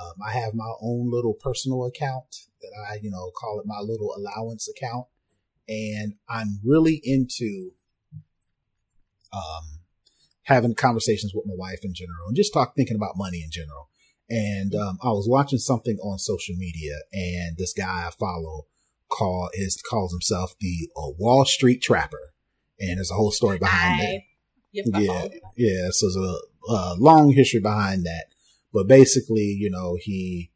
[0.00, 3.80] Um, I have my own little personal account that I, you know, call it my
[3.80, 5.06] little allowance account.
[5.68, 7.72] And I'm really into,
[9.32, 9.80] um,
[10.44, 13.88] having conversations with my wife in general and just talk thinking about money in general.
[14.30, 18.66] And um, I was watching something on social media, and this guy I follow
[19.08, 22.34] call is calls himself the uh, Wall Street Trapper,
[22.78, 24.22] and there's a whole story behind I, it.
[24.72, 25.88] Yeah, yeah.
[25.90, 28.26] So there's a, a, long history behind that,
[28.72, 30.52] but basically, you know, he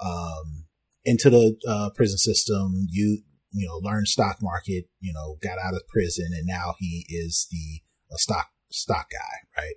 [0.00, 0.64] um,
[1.04, 5.74] into the uh, prison system, you you know, learned stock market, you know, got out
[5.74, 7.82] of prison, and now he is the
[8.14, 9.74] a stock stock guy, right?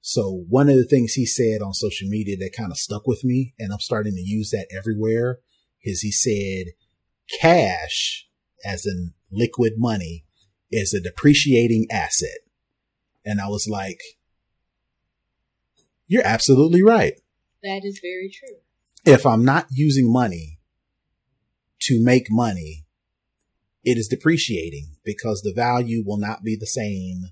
[0.00, 3.24] So one of the things he said on social media that kind of stuck with
[3.24, 5.38] me, and I'm starting to use that everywhere,
[5.82, 6.72] is he said
[7.40, 8.26] cash
[8.64, 10.23] as in liquid money
[10.74, 12.38] is a depreciating asset.
[13.24, 14.00] And I was like,
[16.06, 17.14] you're absolutely right.
[17.62, 18.58] That is very true.
[19.06, 20.58] if I'm not using money
[21.82, 22.84] to make money,
[23.82, 27.30] it is depreciating because the value will not be the same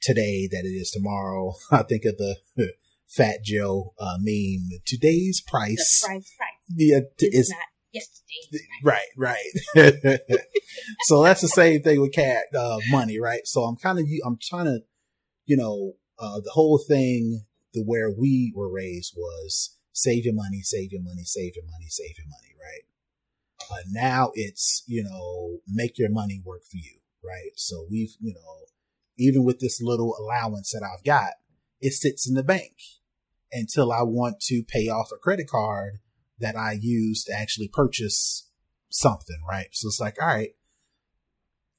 [0.00, 1.54] today that it is tomorrow.
[1.70, 2.36] I think of the
[3.08, 4.80] Fat Joe uh, meme.
[4.86, 6.50] Today's price, The price, price.
[6.74, 7.58] yeah, It's is not
[7.94, 9.02] yesterday's price.
[9.16, 9.42] right,
[9.74, 10.30] right.
[11.02, 13.42] so that's the same thing with cat uh, money, right?
[13.44, 14.80] So I'm kind of, I'm trying to,
[15.46, 20.60] you know, uh, the whole thing, the where we were raised was save your money,
[20.62, 22.82] save your money, save your money, save your money, right?
[23.70, 27.52] Uh, now it's, you know, make your money work for you, right?
[27.56, 28.66] So we've, you know,
[29.16, 31.34] even with this little allowance that I've got,
[31.80, 32.72] it sits in the bank
[33.52, 36.00] until I want to pay off a credit card
[36.40, 38.48] that I use to actually purchase
[38.88, 39.68] something, right?
[39.72, 40.50] So it's like, all right,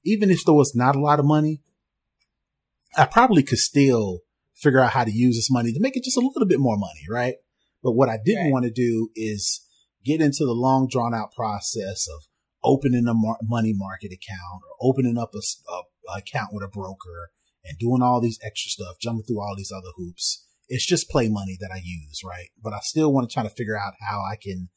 [0.03, 1.61] even if there was not a lot of money,
[2.97, 4.21] I probably could still
[4.55, 6.77] figure out how to use this money to make it just a little bit more
[6.77, 7.35] money, right?
[7.83, 8.51] But what I didn't Right.
[8.53, 9.61] want to do is
[10.03, 12.23] get into the long drawn out process of
[12.63, 15.41] opening a mar- money market account or opening up a,
[15.71, 17.31] a- a account with a broker
[17.63, 20.44] and doing all these extra stuff, jumping through all these other hoops.
[20.67, 22.49] It's just play money that I use, right?
[22.61, 24.69] But I still want to try to figure out how I can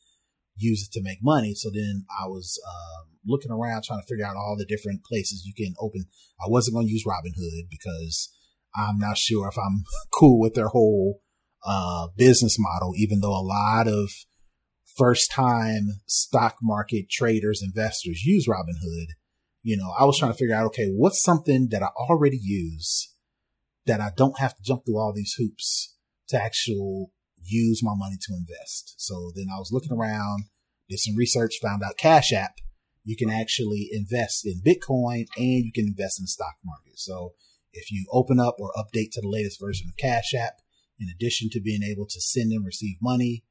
[0.57, 1.55] use it to make money.
[1.55, 5.45] So then I was um, looking around trying to figure out all the different places
[5.47, 6.07] you can open.
[6.41, 8.33] I wasn't going to use Robinhood because
[8.75, 11.21] I'm not sure if I'm cool with their whole
[11.65, 14.11] uh, business model, even though a lot of
[14.97, 19.07] first time stock market traders, investors use Robinhood.
[19.63, 23.13] You know, I was trying to figure out, okay, what's something that I already use
[23.89, 25.97] that I don't have to jump through all these hoops
[26.29, 27.07] to actually
[27.43, 28.95] use my money to invest.
[28.99, 30.45] So then I was looking around,
[30.89, 32.59] did some research, found out Cash App,
[33.03, 36.99] you can actually invest in Bitcoin and you can invest in the stock market.
[36.99, 37.33] So
[37.73, 40.59] if you open up or update to the latest version of Cash App,
[41.01, 43.45] in addition to being able to send and receive money,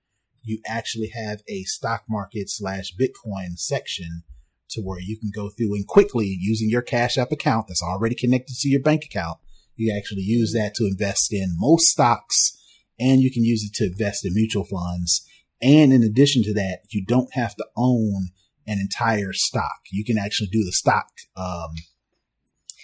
[0.43, 4.23] you actually have a stock market slash Bitcoin section
[4.69, 8.15] to where you can go through and quickly using your Cash App account that's already
[8.15, 9.39] connected to your bank account.
[9.77, 12.57] You actually use that to invest in most stocks
[12.99, 15.25] and you can use it to invest in mutual funds.
[15.61, 18.29] And in addition to that, you don't have to own
[18.65, 19.79] an entire stock.
[19.91, 21.71] You can actually do the stock, um,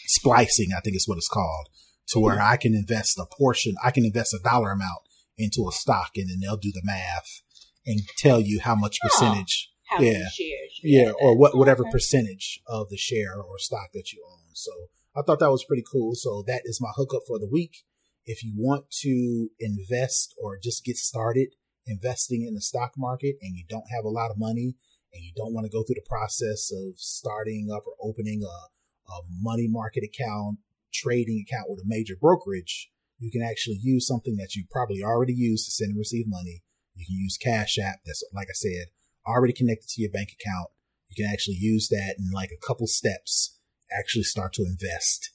[0.07, 1.69] splicing, I think is what it's called,
[2.09, 5.01] to where I can invest a portion, I can invest a dollar amount
[5.37, 7.41] into a stock and then they'll do the math
[7.85, 9.07] and tell you how much Oh.
[9.09, 10.29] percentage How many Yeah.
[10.29, 10.79] shares?
[10.83, 11.91] yeah, or what whatever Okay.
[11.91, 14.39] percentage of the share or stock that you own.
[14.53, 14.71] So
[15.15, 16.15] I thought that was pretty cool.
[16.15, 17.83] So that is my hookup for the week.
[18.25, 21.49] If you want to invest or just get started
[21.85, 24.75] investing in the stock market and you don't have a lot of money
[25.13, 29.11] and you don't want to go through the process of starting up or opening a,
[29.11, 30.59] a money market account,
[30.93, 32.89] trading account with a major brokerage,
[33.19, 36.63] you can actually use something that you probably already use to send and receive money.
[36.95, 37.99] You can use Cash App.
[38.05, 38.87] That's like I said,
[39.25, 40.69] already connected to your bank account.
[41.09, 43.59] You can actually use that in like a couple steps,
[43.97, 45.31] actually start to invest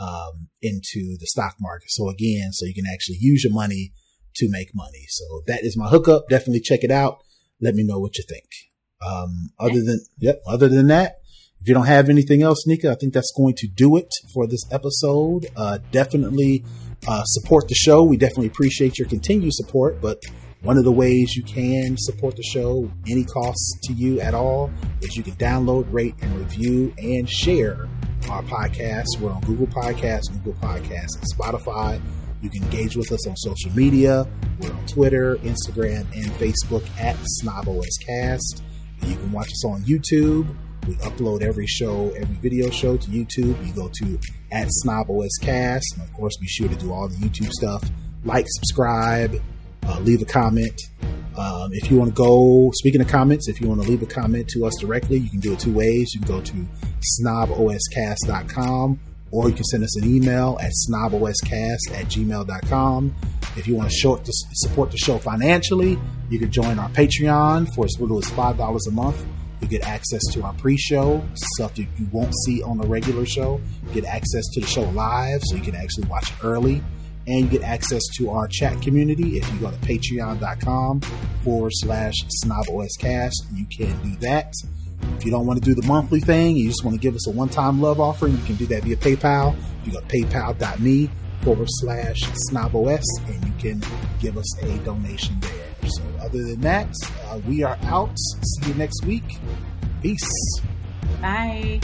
[0.00, 1.90] um, into the stock market.
[1.90, 3.92] So again, so you can actually use your money
[4.36, 5.04] to make money.
[5.08, 6.28] So that is my hookup.
[6.28, 7.18] Definitely check it out.
[7.60, 8.46] Let me know what you think.
[9.06, 11.16] Um, other than, yep, other than that,
[11.60, 14.46] if you don't have anything else, Nica, I think that's going to do it for
[14.46, 15.46] this episode.
[15.54, 16.64] Uh, definitely,
[17.06, 18.02] uh, support the show.
[18.02, 20.22] We definitely appreciate your continued support, but
[20.62, 24.70] one of the ways you can support the show, any cost to you at all,
[25.00, 27.88] is you can download, rate, and review and share
[28.28, 29.06] our podcast.
[29.20, 32.00] We're on Google Podcasts, Google Podcasts, and Spotify.
[32.42, 34.26] You can engage with us on social media.
[34.60, 38.62] We're on Twitter, Instagram, and Facebook at SnobOSCast.
[39.06, 40.54] You can watch us on YouTube.
[40.86, 43.66] We upload every show, every video show to YouTube.
[43.66, 44.18] You go to
[44.52, 45.82] at SnobOSCast.
[45.94, 47.82] And of course, be sure to do all the YouTube stuff.
[48.24, 49.40] Like, subscribe,
[49.86, 50.80] uh, leave a comment.
[51.36, 54.06] Um, if you want to go, speaking of comments, if you want to leave a
[54.06, 56.12] comment to us directly, you can do it two ways.
[56.14, 56.66] You can go to
[57.22, 59.00] snoboscast.com
[59.30, 63.14] or you can send us an email at snoboscast at gmail.com.
[63.56, 64.20] If you want to
[64.52, 65.98] support the show financially,
[66.28, 69.24] you can join our Patreon for as little as $5 a month.
[69.60, 71.22] You get access to our pre-show,
[71.54, 73.60] stuff that you won't see on a regular show.
[73.88, 76.82] You get access to the show live, so you can actually watch it early
[77.30, 79.38] and get access to our chat community.
[79.38, 81.00] If you go to patreon.com
[81.44, 84.52] forward slash snoboscast, you can do that.
[85.16, 87.26] If you don't want to do the monthly thing, you just want to give us
[87.26, 89.56] a one time love offering, you can do that via PayPal.
[89.84, 91.10] You go to paypal.me
[91.42, 93.82] forward slash snobos and you can
[94.20, 95.88] give us a donation there.
[95.88, 96.92] So, other than that,
[97.26, 98.12] uh, we are out.
[98.16, 99.38] See you next week.
[100.02, 100.28] Peace.
[101.20, 101.80] Bye.